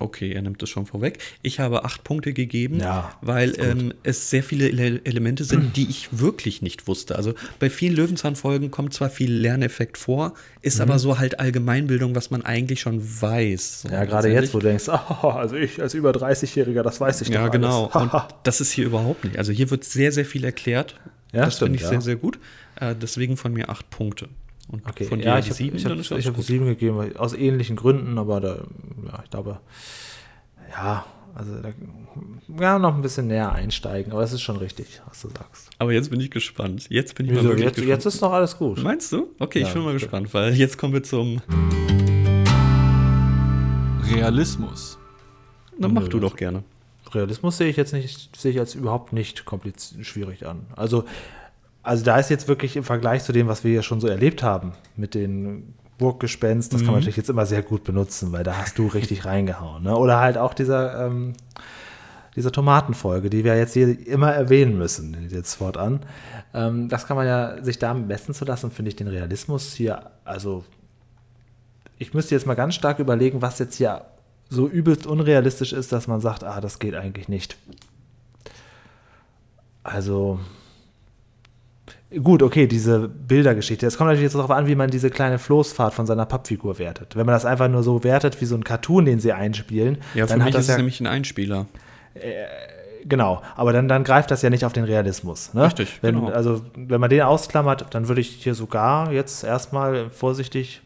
[0.00, 1.18] Okay, er nimmt es schon vorweg.
[1.42, 5.88] Ich habe acht Punkte gegeben, Ja, weil ähm, es sehr viele Ele Elemente sind, die
[5.90, 7.16] ich wirklich nicht wusste.
[7.16, 10.82] Also bei vielen Löwenzahn-Folgen kommt zwar viel Lerneffekt vor, ist Mhm.
[10.82, 13.82] aber so halt Allgemeinbildung, was man eigentlich schon weiß.
[13.82, 14.84] So Ja, gerade jetzt, wo du denkst,
[15.22, 17.86] oh, also ich als über 30-Jähriger, das weiß ich Ja, doch genau.
[17.92, 18.12] alles.
[18.14, 19.36] Und das ist hier überhaupt nicht.
[19.36, 20.94] Also hier wird sehr, sehr viel erklärt.
[21.32, 21.88] Ja, das finde ich ja.
[21.88, 22.38] sehr, sehr gut.
[22.80, 24.28] Äh, deswegen von mir acht Punkte.
[24.70, 27.16] Und Okay, von dir ja, ich habe sieben, ich dann hab, ich hab sieben gegeben,
[27.16, 28.54] aus ähnlichen Gründen, aber da,
[29.06, 29.60] ja, ich glaube,
[30.70, 31.70] ja, also da,
[32.60, 35.70] ja, noch ein bisschen näher einsteigen, aber es ist schon richtig, was du sagst.
[35.78, 36.86] Aber jetzt bin ich gespannt.
[36.90, 37.48] Jetzt bin ich mal Wieso?
[37.50, 37.90] wirklich Jetzt, gespannt.
[38.04, 38.82] jetzt ist noch alles gut.
[38.82, 39.28] Meinst du?
[39.38, 41.40] Okay, ich Ja, bin mal gespannt, weil jetzt kommen wir zum.
[44.12, 44.98] Realismus.
[45.78, 46.64] Na, mach du doch gerne.
[47.12, 50.66] Realismus sehe ich jetzt nicht, sehe ich als überhaupt nicht kompliziert schwierig an.
[50.76, 51.04] Also,
[51.88, 54.42] also da ist jetzt wirklich im Vergleich zu dem, was wir ja schon so erlebt
[54.42, 58.58] haben, mit den Burggespenst, das kann man natürlich jetzt immer sehr gut benutzen, weil da
[58.58, 59.84] hast du richtig reingehauen.
[59.84, 59.96] Ne?
[59.96, 61.32] Oder halt auch dieser, ähm,
[62.36, 66.00] diese Tomatenfolge, die wir jetzt hier immer erwähnen müssen, jetzt fortan.
[66.52, 69.72] Ähm, das kann man ja sich da am besten zu lassen, finde ich den Realismus
[69.72, 70.64] hier, also
[71.96, 74.02] ich müsste jetzt mal ganz stark überlegen, was jetzt hier
[74.50, 77.56] so übelst unrealistisch ist, dass man sagt, ah, das geht eigentlich nicht.
[79.82, 80.38] Also,
[82.22, 83.86] gut, okay, diese Bildergeschichte.
[83.86, 87.16] Es kommt natürlich jetzt darauf an, wie man diese kleine Floßfahrt von seiner Pappfigur wertet.
[87.16, 90.26] Wenn man das einfach nur so wertet wie so ein Cartoon, den sie einspielen, Ja,
[90.26, 91.66] für dann mich hat ist das es ja, nämlich ein Einspieler.
[93.04, 95.54] genau, aber dann, dann greift das ja nicht auf den Realismus.
[95.54, 95.64] Ne?
[95.64, 96.28] Richtig, wenn, genau.
[96.30, 100.82] Also, wenn man den ausklammert, dann würde ich hier sogar jetzt erstmal vorsichtig.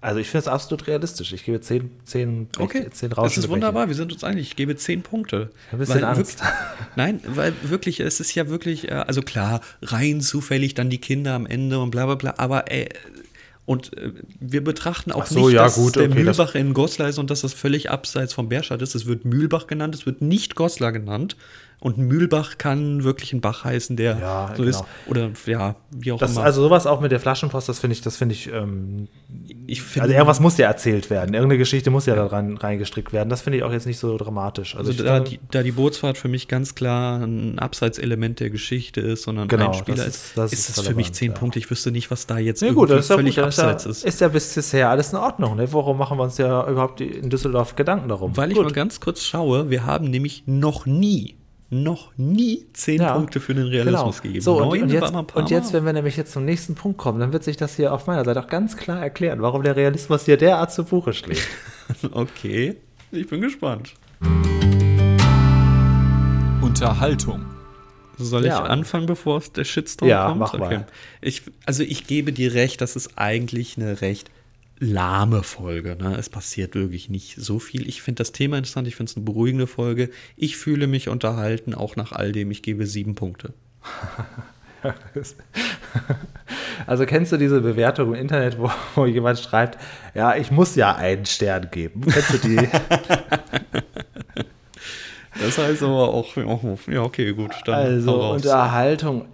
[0.00, 1.32] Also, ich finde es absolut realistisch.
[1.32, 3.88] Ich gebe 10, 10, Okay, 10 das rauschende ist wunderbar.
[3.88, 4.46] Wir sind uns einig.
[4.46, 5.50] Ich gebe zehn Punkte.
[5.72, 6.38] Ein bisschen Weil Angst.
[6.40, 6.48] Wirklich,
[6.96, 11.34] nein, weil wirklich, es ist ja wirklich, äh, also klar, rein zufällig dann die Kinder
[11.34, 12.88] am Ende und bla bla bla, aber äh,
[13.66, 16.72] und äh, wir betrachten auch so, nicht, ja, dass gut, der okay, das- Mühlbach in
[16.74, 18.94] Goslar ist und dass das völlig abseits vom Berstadt ist.
[18.94, 21.36] Es wird Mühlbach genannt, es wird nicht Goslar genannt.
[21.80, 24.78] Und Mühlbach kann wirklich ein Bach heißen, der Ja, so ist.
[24.78, 24.88] genau.
[25.06, 26.42] Oder ja, wie auch Das, immer.
[26.42, 29.06] also sowas auch mit der Flaschenpost, das finde ich, das finde ich, ähm,
[29.68, 31.34] ich finde, also irgendwas muss ja erzählt werden.
[31.34, 33.28] Irgendeine Geschichte muss ja da rein, reingestrickt werden.
[33.28, 34.74] Das finde ich auch jetzt nicht so dramatisch.
[34.74, 38.50] Also, Also da glaube- die, da die Bootsfahrt für mich ganz klar ein Abseitselement der
[38.50, 41.12] Geschichte ist, sondern Genau, ein Spieler das ist, ist- das ist ist es für mich
[41.12, 41.38] zehn ja.
[41.38, 41.60] Punkte.
[41.60, 43.44] Ich wüsste nicht, was da jetzt Ja gut, irgendwie das ist ja völlig gut.
[43.44, 44.04] Das ist abseits ist.
[44.04, 45.54] ist ja bis bisher alles in Ordnung.
[45.54, 45.72] Ne?
[45.72, 48.36] Warum machen wir uns ja überhaupt in Düsseldorf Gedanken darum?
[48.36, 48.64] Weil ich Gut.
[48.66, 51.36] mal ganz kurz schaue, wir haben nämlich noch nie,
[51.70, 54.40] noch nie zehn Ja, Punkte für den Realismus gegeben.
[54.40, 57.32] So, und, und, jetzt, und jetzt, wenn wir nämlich jetzt zum nächsten Punkt kommen, dann
[57.32, 60.38] wird sich das hier auf meiner Seite auch ganz klar erklären, warum der Realismus hier
[60.38, 61.46] derart zu Buche schlägt.
[62.12, 62.76] Okay,
[63.12, 63.94] ich bin gespannt.
[66.60, 67.46] Unterhaltung.
[68.18, 68.64] Soll ich Ja.
[68.64, 70.40] anfangen, bevor es der Shitstorm Ja, kommt?
[70.40, 70.86] mach mal.
[71.20, 74.30] Ich, also ich gebe dir recht, das ist eigentlich eine recht
[74.78, 75.96] lahme Folge.
[75.96, 76.16] Ne?
[76.18, 77.88] Es passiert wirklich nicht so viel.
[77.88, 80.10] Ich finde das Thema interessant, ich finde es eine beruhigende Folge.
[80.36, 82.50] Ich fühle mich unterhalten, auch nach all dem.
[82.50, 83.52] Ich gebe sieben Punkte.
[86.86, 89.76] Also kennst du diese Bewertung im Internet, wo, wo jemand schreibt,
[90.14, 92.02] ja, ich muss ja einen Stern geben.
[92.02, 92.68] Kennst du die?
[95.40, 97.52] Das heißt aber auch, ja, okay, gut.
[97.68, 98.32] Also.
[98.32, 99.26] Unterhaltung,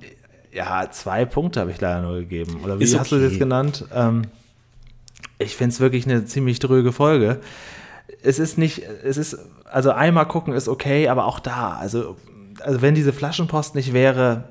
[0.52, 2.60] ja, zwei Punkte habe ich leider nur gegeben.
[2.62, 3.24] Oder wie Ist hast du okay.
[3.24, 3.86] jetzt genannt?
[3.92, 4.26] Ähm,
[5.44, 7.40] ich finde es wirklich eine ziemlich dröge Folge.
[8.22, 12.16] Es ist nicht, es ist, also einmal gucken ist okay, aber auch da, also,
[12.60, 14.44] also wenn diese Flaschenpost nicht wäre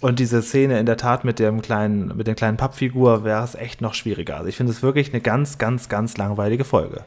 [0.00, 3.54] und diese Szene in der Tat mit dem kleinen, mit der kleinen Pappfigur, wäre es
[3.54, 4.36] echt noch schwieriger.
[4.36, 7.04] Also ich finde es wirklich eine ganz, ganz, ganz langweilige Folge.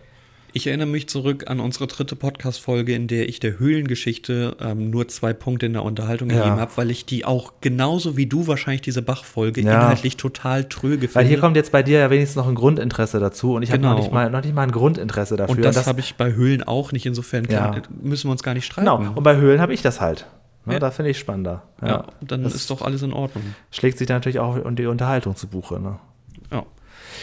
[0.58, 5.10] Ich erinnere mich zurück an unsere dritte Podcast-Folge, in der ich der Höhlengeschichte ähm, nur
[5.10, 6.38] zwei Punkte in der Unterhaltung Ja.
[6.38, 9.74] gegeben habe, weil ich die auch genauso wie du wahrscheinlich diese Bach-Folge Ja.
[9.82, 11.16] inhaltlich total tröge finde.
[11.16, 13.80] Weil hier kommt jetzt bei dir ja wenigstens noch ein Grundinteresse dazu und ich habe
[13.80, 13.95] Genau.
[13.95, 15.58] noch, nicht mal- noch nicht mal ein Grundinteresse dafür.
[15.58, 17.06] und das, habe ich bei Höhlen auch nicht.
[17.06, 17.76] Insofern Ja.
[18.01, 18.86] müssen wir uns gar nicht streiten.
[18.88, 20.26] Genau, und bei Höhlen habe ich das halt.
[20.64, 20.80] Ne, Ja.
[20.80, 21.64] Da finde ich spannender.
[21.82, 21.88] Ja.
[21.88, 23.43] ja, dann das ist doch alles in Ordnung.
[23.72, 25.82] schlägt sich dann natürlich auch um die Unterhaltung zu Buche.
[25.82, 25.99] Ne?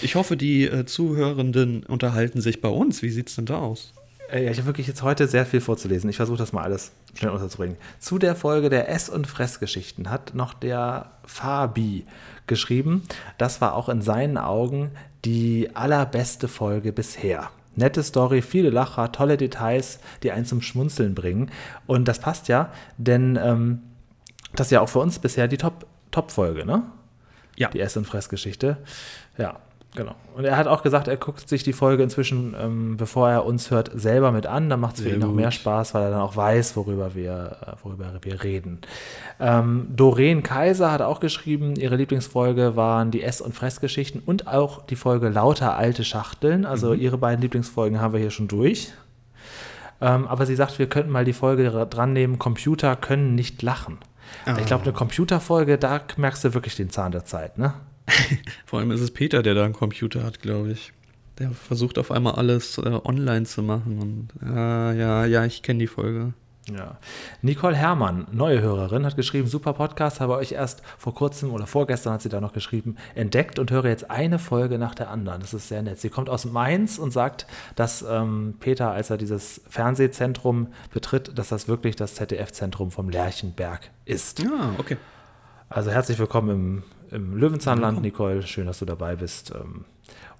[0.00, 3.02] Ich hoffe, die äh, Zuhörenden unterhalten sich bei uns.
[3.02, 3.92] Wie sieht's denn da aus?
[4.30, 6.08] Äh, Ja, ich habe wirklich jetzt heute sehr viel vorzulesen.
[6.10, 7.76] Ich versuche das mal alles schnell unterzubringen.
[7.98, 12.06] Zu der Folge der Ess- und Fressgeschichten hat noch der Fabi
[12.46, 13.02] geschrieben.
[13.38, 14.90] Das war auch in seinen Augen
[15.24, 17.50] die allerbeste Folge bisher.
[17.74, 21.50] Nette Story, viele Lacher, tolle Details, die einen zum Schmunzeln bringen.
[21.86, 23.80] Und das passt ja, denn ähm,
[24.54, 26.82] das ist ja auch für uns bisher die Top- Top-Folge, ne?
[27.56, 27.68] Ja.
[27.70, 28.76] Die Ess- und Fressgeschichte.
[29.38, 29.58] Ja,
[29.94, 30.14] genau.
[30.34, 33.70] Und er hat auch gesagt, er guckt sich die Folge inzwischen, ähm, bevor er uns
[33.70, 34.68] hört, selber mit an.
[34.70, 37.56] Dann macht es für ihn noch mehr Spaß, weil er dann auch weiß, worüber wir,
[37.66, 38.80] äh, worüber wir reden.
[39.40, 44.86] Ähm, Doreen Kaiser hat auch geschrieben, ihre Lieblingsfolge waren die Ess- und Fressgeschichten und auch
[44.86, 46.64] die Folge Lauter alte Schachteln.
[46.64, 47.00] Also Mhm.
[47.00, 48.92] ihre beiden Lieblingsfolgen haben wir hier schon durch.
[50.00, 53.98] Ähm, aber sie sagt, wir könnten mal die Folge dran nehmen, Computer können nicht lachen.
[54.58, 57.74] Ich glaube, eine Computerfolge, da merkst du wirklich den Zahn der Zeit, ne?
[58.66, 60.92] Vor allem ist es Peter, der da einen Computer hat, glaube ich.
[61.38, 63.98] Der versucht auf einmal alles äh, online zu machen.
[63.98, 66.34] Und ja, ja, ja, ich kenne die Folge.
[66.70, 66.96] Ja.
[67.40, 72.12] Nicole Herrmann, neue Hörerin, hat geschrieben, super Podcast, habe euch erst vor kurzem oder vorgestern
[72.12, 75.40] hat sie da noch geschrieben, entdeckt und höre jetzt eine Folge nach der anderen.
[75.40, 75.98] Das ist sehr nett.
[75.98, 81.48] Sie kommt aus Mainz und sagt, dass ähm, Peter, als er dieses Fernsehzentrum betritt, dass
[81.48, 84.38] das wirklich das ZDF-Zentrum vom Lerchenberg ist.
[84.38, 84.98] Ja, okay.
[85.68, 86.82] Also herzlich willkommen im,
[87.12, 88.42] im Löwenzahnland, Nicole.
[88.42, 89.52] Schön, dass du dabei bist.
[89.54, 89.84] Ähm,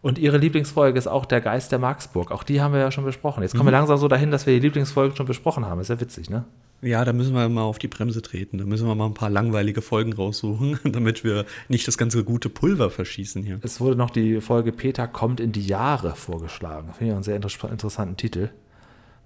[0.03, 2.33] und ihre Lieblingsfolge ist auch Der Geist der Marksburg.
[2.33, 3.43] Auch die haben wir ja schon besprochen.
[3.43, 5.81] Jetzt kommen wir langsam so dahin, dass wir die Lieblingsfolgen schon besprochen haben.
[5.81, 6.45] Ist ja witzig, ne?
[6.81, 8.59] Ja, da müssen wir mal auf die Bremse treten.
[8.59, 12.49] Da müssen wir mal ein paar langweilige Folgen raussuchen, damit wir nicht das ganze gute
[12.49, 13.61] Pulver verschießen hier.
[13.63, 16.89] Es wurde noch die Folge Peter kommt in die Jahre vorgeschlagen.
[16.95, 18.49] Finde ich einen sehr inter interessanten Titel.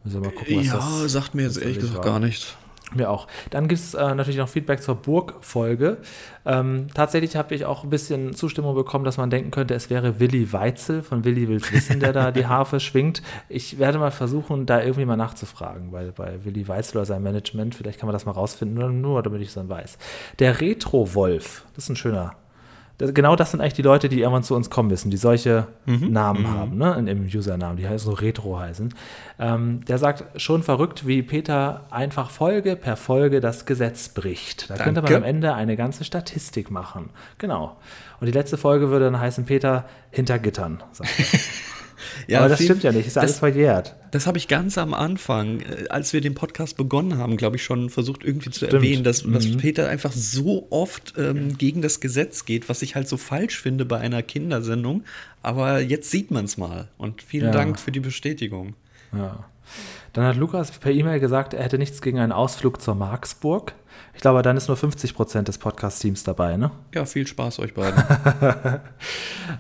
[0.05, 2.55] Müssen wir mal gucken, was Ja, das sagt mir jetzt ehrlich gesagt gar nichts.
[2.95, 3.27] Mir auch.
[3.51, 5.99] Dann gibt es äh, natürlich noch Feedback zur Burg-Folge.
[6.45, 10.21] Ähm, tatsächlich habe ich auch ein bisschen Zustimmung bekommen, dass man denken könnte, es wäre
[10.21, 13.23] Willi Weitzel von Willi Wills Wissen, der da die Harfe schwingt.
[13.49, 17.75] Ich werde mal versuchen, da irgendwie mal nachzufragen, weil bei Willi Weitzel oder seinem Management,
[17.75, 19.99] vielleicht kann man das mal rausfinden, nur, nur damit ich es dann weiß.
[20.39, 22.37] Der Retro-Wolf, das ist ein schöner
[22.99, 25.67] das, genau das sind eigentlich die Leute, die irgendwann zu uns kommen müssen, die solche
[25.85, 28.95] Namen haben, ne, in, im Usernamen, die heißen so Retro heißen.
[29.39, 34.71] Ähm, der sagt, schon verrückt, wie Peter einfach Folge per Folge das Gesetz bricht.
[34.71, 35.17] Da könnte man Danke.
[35.17, 37.11] am Ende eine ganze Statistik machen.
[37.39, 37.77] Genau.
[38.21, 40.83] Und die letzte Folge würde dann heißen, Peter hinter Gittern.
[40.93, 41.25] Sagt er.
[42.29, 43.95] Ja, Aber das stimmt ja nicht, ist ja alles das- verjährt.
[44.13, 47.65] Das habe ich ganz am Anfang, äh, als wir den Podcast begonnen haben, glaube ich,
[47.65, 48.73] schon versucht irgendwie zu Stimmt.
[48.75, 53.09] erwähnen, dass, dass Peter einfach so oft ähm, gegen das Gesetz geht, was ich halt
[53.09, 55.05] so falsch finde bei einer Kindersendung.
[55.43, 56.89] Aber jetzt sieht man es mal.
[56.99, 57.51] Und vielen Ja.
[57.53, 58.75] Dank für die Bestätigung.
[59.13, 59.45] Ja.
[60.13, 63.75] Dann hat Lukas per E-Mail gesagt, er hätte nichts gegen einen Ausflug zur Marksburg.
[64.17, 66.71] Ich glaube, dann ist nur 50 Prozent des Podcast-Teams dabei, ne?
[66.95, 68.03] Ja, viel Spaß euch beiden.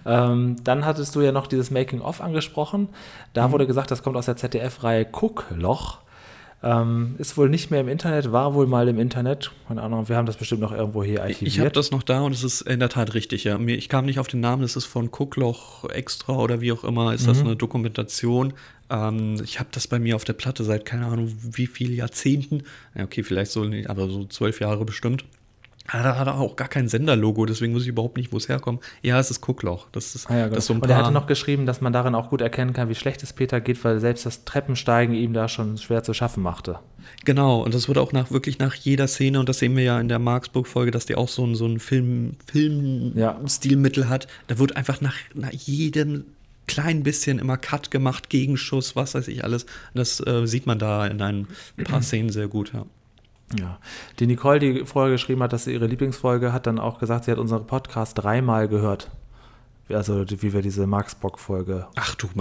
[0.05, 2.89] Ähm, dann hattest du ja noch dieses Making-of angesprochen.
[3.33, 5.99] Da wurde gesagt, das kommt aus der ZDF-Reihe Guckloch.
[6.63, 9.53] Ähm, ist wohl nicht mehr im Internet, war wohl mal im Internet.
[9.69, 11.49] Keine Ahnung, wir haben das bestimmt noch irgendwo hier archiviert.
[11.49, 13.59] Ich habe das noch da und es ist in der Tat richtig, ja.
[13.59, 16.83] Mir, ich kam nicht auf den Namen, das ist von Guckloch Extra oder wie auch
[16.83, 18.55] immer, ist das eine Dokumentation.
[18.91, 22.63] Ähm, ich habe das bei mir auf der Platte seit keine Ahnung wie viel Jahrzehnten.
[22.95, 25.25] Ja, okay, vielleicht so nicht, aber so zwölf Jahre bestimmt.
[25.89, 28.49] Ah, Da hat er auch gar kein Senderlogo, deswegen weiß ich überhaupt nicht, wo es
[28.49, 28.83] herkommt.
[29.03, 29.87] Ja, es ist Guckloch.
[29.93, 30.57] Das ist, Ah ja, genau.
[30.57, 32.73] das ist so ein Und er hatte noch geschrieben, dass man darin auch gut erkennen
[32.73, 36.13] kann, wie schlecht es Peter geht, weil selbst das Treppensteigen ihm da schon schwer zu
[36.13, 36.81] schaffen machte.
[37.25, 40.01] Genau, und das wurde auch nach, wirklich nach jeder Szene, und das sehen wir ja
[40.01, 42.35] in der Marksburg-Folge, dass die auch so ein, so ein Film,
[43.15, 43.35] Ja.
[43.35, 44.27] Film-Stilmittel hat.
[44.49, 46.25] Da wird einfach nach, nach jedem
[46.67, 49.67] kleinen bisschen immer Cut gemacht, Gegenschuss, was weiß ich alles.
[49.95, 51.47] Das äh, sieht man da in ein
[51.85, 52.87] paar Szenen sehr gut, ja.
[53.59, 53.79] Ja.
[54.19, 57.31] Die Nicole, die vorher geschrieben hat, dass sie ihre Lieblingsfolge hat, dann auch gesagt, sie
[57.31, 59.11] hat unseren Podcast dreimal gehört.
[59.89, 60.85] Also, wie wir diese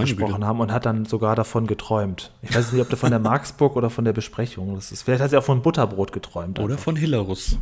[0.05, 0.47] gesprochen Güte.
[0.47, 2.31] haben und hat dann sogar davon geträumt.
[2.41, 4.73] Ich weiß nicht, ob der von der Marksburg oder von der Besprechung.
[4.73, 6.57] Das ist, vielleicht hat sie auch von Butterbrot geträumt.
[6.57, 6.85] Oder einfach.
[6.85, 7.59] von Hillerus.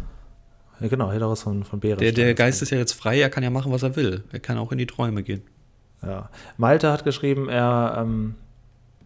[0.79, 1.99] Ja, genau, Hillerus von, von Bären.
[1.99, 4.23] Der, der Geist ist ja jetzt frei, er kann ja machen, was er will.
[4.31, 5.41] Er kann auch in die Träume gehen.
[6.05, 6.29] Ja.
[6.57, 8.35] Malte hat geschrieben, er ähm,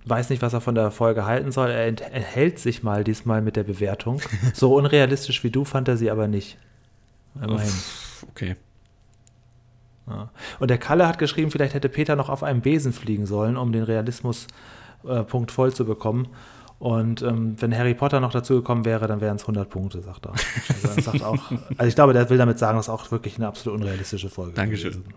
[0.06, 1.70] weiß nicht, was er von der Folge halten soll.
[1.70, 4.22] Er ent enthält sich mal diesmal mit der Bewertung.
[4.54, 6.58] So unrealistisch wie du fand er sie aber nicht.
[7.36, 7.74] Immerhin.
[8.32, 8.56] Okay.
[10.08, 10.30] Ja.
[10.60, 13.72] Und der Kalle hat geschrieben, vielleicht hätte Peter noch auf einem Besen fliegen sollen, um
[13.72, 16.30] den Realismus-Punkt äh, voll zu bekommen.
[16.80, 20.28] Und ähm, wenn Harry Potter noch dazu gekommen wäre, dann wären es 100 Punkte, sagt
[20.28, 20.34] er.
[20.70, 23.38] Also, er sagt auch, also ich glaube, der will damit sagen, das ist auch wirklich
[23.38, 24.54] eine absolut unrealistische Folge.
[24.54, 24.92] Dankeschön.
[24.92, 25.14] gewesen.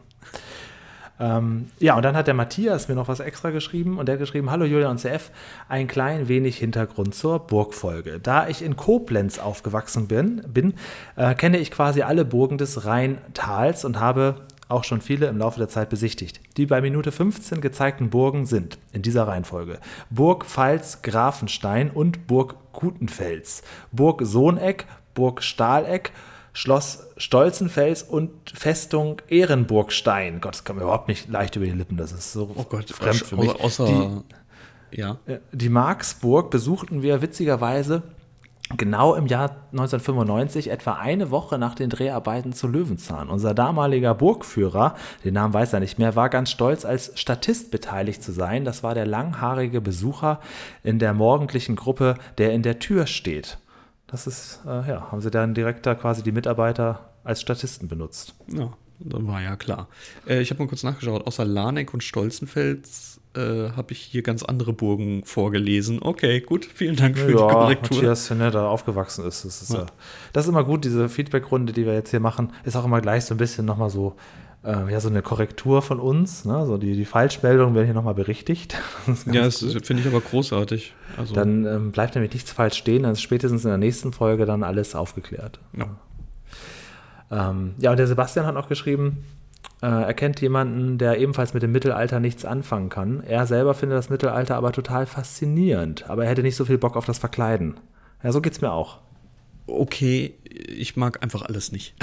[1.21, 4.21] Ähm, ja, und dann hat der Matthias mir noch was extra geschrieben und der hat
[4.21, 5.31] geschrieben, hallo Julia und CF,
[5.69, 8.19] ein klein wenig Hintergrund zur Burgfolge.
[8.19, 10.75] Da ich in Koblenz aufgewachsen bin, bin
[11.17, 14.37] äh, kenne ich quasi alle Burgen des Rheintals und habe
[14.71, 16.41] auch schon viele im Laufe der Zeit besichtigt.
[16.57, 22.55] Die bei Minute 15 gezeigten Burgen sind in dieser Reihenfolge Burg Pfalz Grafenstein und Burg
[22.73, 23.63] Gutenfels,
[23.93, 26.13] Burg Sohneck, Burg Stahleck,
[26.53, 30.41] Schloss Stolzenfels und Festung Ehrenburgstein.
[30.41, 31.97] Gott, das kann mir überhaupt nicht leicht über die Lippen.
[31.97, 33.55] Das ist so Oh Gott, fremd für mich.
[33.61, 33.87] Außer,
[34.93, 35.19] Die, ja.
[35.53, 38.03] die Marksburg besuchten wir witzigerweise
[38.77, 43.29] genau im Jahr 1995, etwa eine Woche nach den Dreharbeiten zu Löwenzahn.
[43.29, 44.95] Unser damaliger Burgführer,
[45.25, 48.65] den Namen weiß er nicht mehr, war ganz stolz, als Statist beteiligt zu sein.
[48.65, 50.41] Das war der langhaarige Besucher
[50.83, 53.59] in der morgendlichen Gruppe, der in der Tür steht.
[54.11, 58.35] Das ist, äh, ja, haben sie dann direkt da quasi die Mitarbeiter als Statisten benutzt.
[58.49, 59.89] Ja, dann war ja klar.
[60.27, 61.27] Äh, ich habe mal kurz nachgeschaut.
[61.27, 66.01] Außer Laneck und Stolzenfels äh, habe ich hier ganz andere Burgen vorgelesen.
[66.03, 66.65] Okay, gut.
[66.65, 67.97] Vielen Dank für die Ja, Korrektur.
[67.97, 69.45] Matthias, wenn er da aufgewachsen ist.
[69.45, 69.87] Das ist, ja.
[70.33, 73.25] das ist immer gut, diese Feedback-Runde, die wir jetzt hier machen, ist auch immer gleich
[73.25, 74.17] so ein bisschen nochmal so
[74.65, 76.45] äh, ja, so eine Korrektur von uns.
[76.45, 76.67] Ne?
[76.67, 78.77] So die, die Falschmeldungen werden hier nochmal berichtigt.
[79.07, 80.95] Das ja, das finde ich aber großartig.
[81.17, 84.47] Also dann ähm, bleibt nämlich nichts falsch stehen, dann ist spätestens in der nächsten Folge
[84.47, 85.59] dann alles aufgeklärt.
[85.77, 89.25] Ja, ähm, ja und der Sebastian hat noch geschrieben,
[89.83, 93.23] äh, er kennt jemanden, der ebenfalls mit dem Mittelalter nichts anfangen kann.
[93.25, 96.97] Er selber findet das Mittelalter aber total faszinierend, aber er hätte nicht so viel Bock
[96.97, 97.81] auf das Verkleiden.
[98.23, 98.99] Ja, so geht's mir auch.
[99.71, 101.95] Okay, ich mag einfach alles nicht.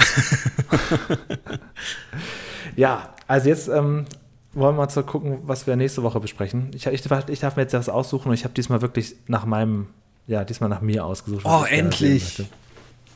[2.76, 4.06] ja, also jetzt ähm,
[4.52, 6.70] wollen wir mal zu gucken, was wir nächste Woche besprechen.
[6.74, 9.86] Ich, ich, ich darf mir jetzt das aussuchen und ich habe diesmal wirklich nach meinem,
[10.26, 11.44] ja, diesmal nach mir ausgesucht.
[11.44, 12.42] Oh, endlich!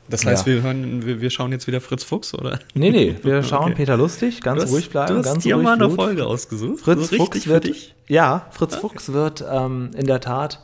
[0.09, 0.55] Das heißt, ja.
[0.55, 2.59] wir, hören, wir, wir, schauen jetzt wieder Fritz Fuchs, oder?
[2.75, 3.75] Nee, nee, wir schauen okay.
[3.77, 5.15] Peter Lustig, ganz hast, ruhig bleiben.
[5.15, 6.81] Du hast ganz dir mal eine Folge ausgesucht.
[6.81, 7.71] Fritz so Fuchs wird,
[8.09, 8.81] ja, Fritz okay.
[8.81, 10.61] Fuchs wird ähm, in der Tat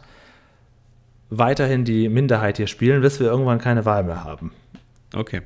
[1.31, 4.53] weiterhin die Minderheit hier spielen, bis wir irgendwann keine Wahl mehr haben.
[5.15, 5.43] Okay.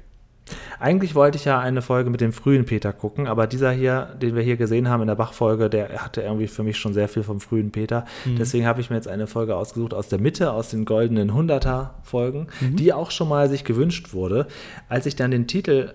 [0.80, 4.34] Eigentlich wollte ich ja eine Folge mit dem frühen Peter gucken, aber dieser hier, den
[4.34, 7.22] wir hier gesehen haben in der Bach-Folge, der hatte irgendwie für mich schon sehr viel
[7.22, 8.04] vom frühen Peter.
[8.24, 8.36] Mhm.
[8.36, 12.48] Deswegen habe ich mir jetzt eine Folge ausgesucht aus der Mitte, aus den goldenen Hunderter-Folgen,
[12.60, 12.76] mhm.
[12.76, 14.46] die auch schon mal sich gewünscht wurde.
[14.88, 15.94] Als ich dann den Titel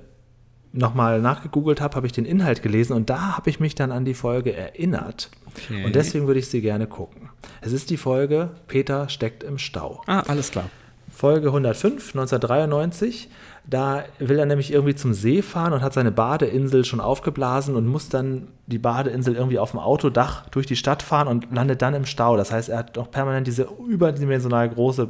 [0.74, 4.06] nochmal nachgegoogelt habe, habe ich den Inhalt gelesen und da habe ich mich dann an
[4.06, 5.30] die Folge erinnert.
[5.48, 5.86] Okay.
[5.86, 7.30] Und deswegen würde ich sie gerne gucken.
[7.62, 10.02] Es ist die Folge Peter steckt im Stau.
[10.08, 10.70] Ah, alles klar.
[11.10, 13.30] Folge 105, 1993.
[13.70, 17.88] Da will er nämlich irgendwie zum See fahren und hat seine Badeinsel schon aufgeblasen und
[17.88, 21.94] muss dann die Badeinsel irgendwie auf dem Autodach durch die Stadt fahren und landet dann
[21.94, 22.38] im Stau.
[22.38, 25.10] Das heißt, er hat doch permanent diese überdimensional große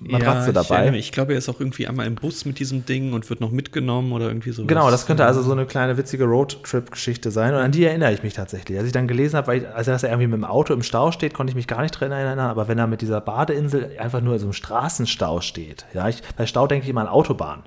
[0.00, 0.76] Matratze ja, dabei.
[0.76, 3.40] Erinnere, ich glaube, er ist auch irgendwie einmal im Bus mit diesem Ding und wird
[3.40, 4.66] noch mitgenommen oder irgendwie so.
[4.66, 7.54] Genau, das könnte also so eine kleine witzige Roadtrip-Geschichte sein.
[7.54, 8.78] Und an die erinnere ich mich tatsächlich.
[8.78, 11.12] Als ich dann gelesen habe, ich, also dass er irgendwie mit dem Auto im Stau
[11.12, 12.50] steht, konnte ich mich gar nicht dran erinnern.
[12.50, 16.22] Aber wenn er mit dieser Badeinsel einfach nur in so einem Straßenstau steht, ja, ich,
[16.36, 17.62] bei Stau denke ich immer an Autobahn.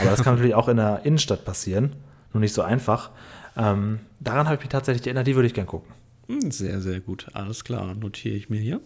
[0.00, 1.96] Aber das kann natürlich auch in der Innenstadt passieren.
[2.32, 3.10] Nur nicht so einfach.
[3.56, 5.92] Ähm, daran habe ich mich tatsächlich erinnert, die würde ich gern gucken.
[6.28, 7.26] Hm, sehr, sehr gut.
[7.34, 8.80] Alles klar, notiere ich mir hier.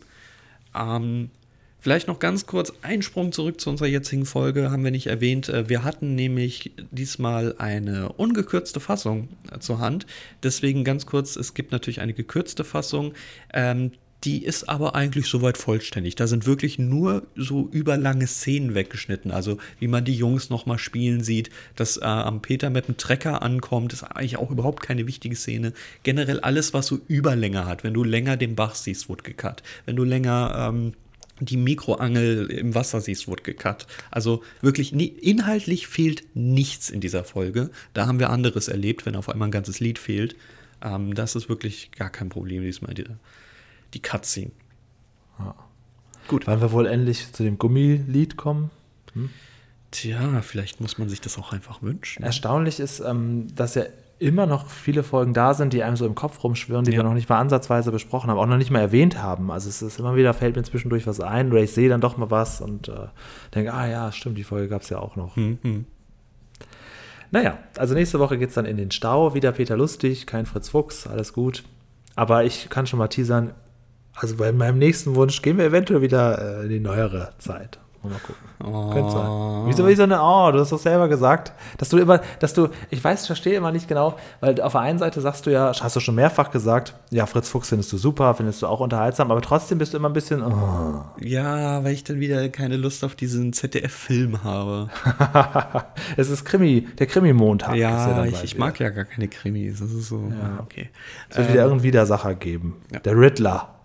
[0.74, 1.30] Ähm,
[1.86, 5.48] Vielleicht noch ganz kurz Einsprung zurück zu unserer jetzigen Folge, haben wir nicht erwähnt.
[5.48, 10.04] Äh, wir hatten nämlich diesmal eine ungekürzte Fassung äh, zur Hand.
[10.42, 13.12] Deswegen ganz kurz, es gibt natürlich eine gekürzte Fassung.
[13.54, 13.92] Ähm,
[14.24, 16.16] die ist aber eigentlich soweit vollständig.
[16.16, 19.30] Da sind wirklich nur so überlange Szenen weggeschnitten.
[19.30, 23.42] Also wie man die Jungs nochmal spielen sieht, dass äh, am Peter mit dem Trecker
[23.42, 25.72] ankommt, ist eigentlich auch überhaupt keine wichtige Szene.
[26.02, 27.84] Generell alles, was so Überlänge hat.
[27.84, 29.62] Wenn du länger den Bach siehst, wurde gecut.
[29.84, 30.92] Wenn du länger ähm,
[31.40, 33.86] die Mikroangel im Wasser siehst, wurde gecut.
[34.10, 37.70] Also wirklich inhaltlich fehlt nichts in dieser Folge.
[37.94, 40.36] Da haben wir anderes erlebt, wenn auf einmal ein ganzes Lied fehlt.
[40.82, 43.04] Ähm, das ist wirklich gar kein Problem diesmal, die,
[43.94, 44.52] die Cutscene.
[45.38, 45.54] Ja.
[46.28, 46.46] Gut.
[46.46, 48.70] Wann wir wohl endlich zu dem Gummilied kommen?
[49.12, 49.30] Hm?
[49.90, 52.22] Tja, vielleicht muss man sich das auch einfach wünschen.
[52.22, 53.84] Erstaunlich ist, ähm, dass ja
[54.18, 56.98] immer noch viele Folgen da sind, die einem so im Kopf rumschwirren, die ja.
[56.98, 59.50] wir noch nicht mal ansatzweise besprochen haben, auch noch nicht mal erwähnt haben.
[59.50, 62.16] Also es ist immer wieder, fällt mir zwischendurch was ein, oder ich sehe dann doch
[62.16, 63.08] mal was und äh,
[63.54, 65.36] denke, ah ja, stimmt, die Folge gab es ja auch noch.
[65.36, 65.86] Mhm.
[67.30, 70.70] Naja, also nächste Woche geht es dann in den Stau, wieder Peter Lustig, kein Fritz
[70.70, 71.64] Fuchs, alles gut.
[72.14, 73.52] Aber ich kann schon mal teasern,
[74.14, 77.78] also bei meinem nächsten Wunsch gehen wir eventuell wieder äh, in die neuere Zeit.
[78.02, 78.46] Mal gucken.
[78.64, 78.90] Oh.
[78.90, 79.66] Könnte sein.
[79.66, 83.02] Wieso, wieso eine, oh, du hast doch selber gesagt, dass du immer, dass du, ich
[83.02, 85.96] weiß, ich verstehe immer nicht genau, weil auf der einen Seite sagst du ja, hast
[85.96, 89.42] du schon mehrfach gesagt, ja, Fritz Fuchs findest du super, findest du auch unterhaltsam, aber
[89.42, 91.02] trotzdem bist du immer ein bisschen, oh.
[91.20, 94.88] Ja, weil ich dann wieder keine Lust auf diesen ZDF-Film habe.
[96.16, 97.74] es ist Krimi, der Krimi-Montag.
[97.76, 100.60] Ja, ich, ich mag ja gar keine Krimis, das ist so, ja.
[100.62, 100.90] okay.
[101.28, 102.76] Es wird ähm, wieder irgendeinen Widersacher geben.
[102.92, 103.00] Ja.
[103.00, 103.75] Der Riddler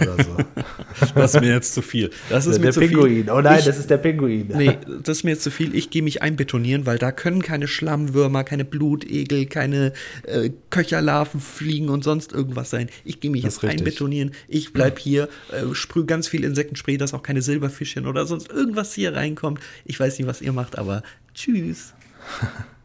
[0.00, 0.36] oder so.
[1.14, 2.10] das ist mir jetzt zu viel.
[2.28, 3.24] Das ist der, mir der zu Pinguin.
[3.24, 3.30] viel.
[3.30, 4.48] Oh nein, ich, das ist der Pinguin.
[4.54, 5.74] Nee, das ist mir jetzt zu viel.
[5.74, 9.92] Ich gehe mich einbetonieren, weil da können keine Schlammwürmer, keine Blutegel, keine
[10.24, 12.88] äh, Köcherlarven fliegen und sonst irgendwas sein.
[13.04, 14.32] Ich gehe mich das jetzt einbetonieren.
[14.46, 18.94] Ich bleib hier, äh, sprühe ganz viel Insektenspray, dass auch keine Silberfischchen oder sonst irgendwas
[18.94, 19.60] hier reinkommt.
[19.84, 21.02] Ich weiß nicht, was ihr macht, aber
[21.34, 21.94] tschüss.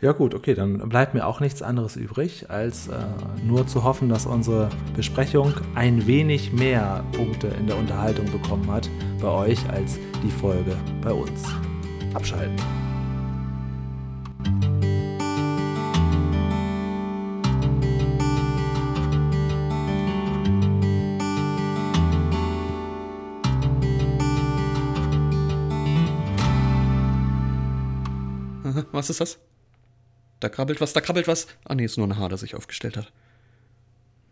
[0.00, 2.92] Ja gut, okay, dann bleibt mir auch nichts anderes übrig, als äh,
[3.44, 8.88] nur zu hoffen, dass unsere Besprechung ein wenig mehr Punkte in der Unterhaltung bekommen hat
[9.20, 11.44] bei euch als die Folge bei uns.
[12.14, 12.56] Abschalten.
[28.96, 29.38] Was ist das?
[30.40, 31.48] Da krabbelt was, da krabbelt was.
[31.64, 33.12] Ah nee, ist nur ein Haar, das sich aufgestellt hat.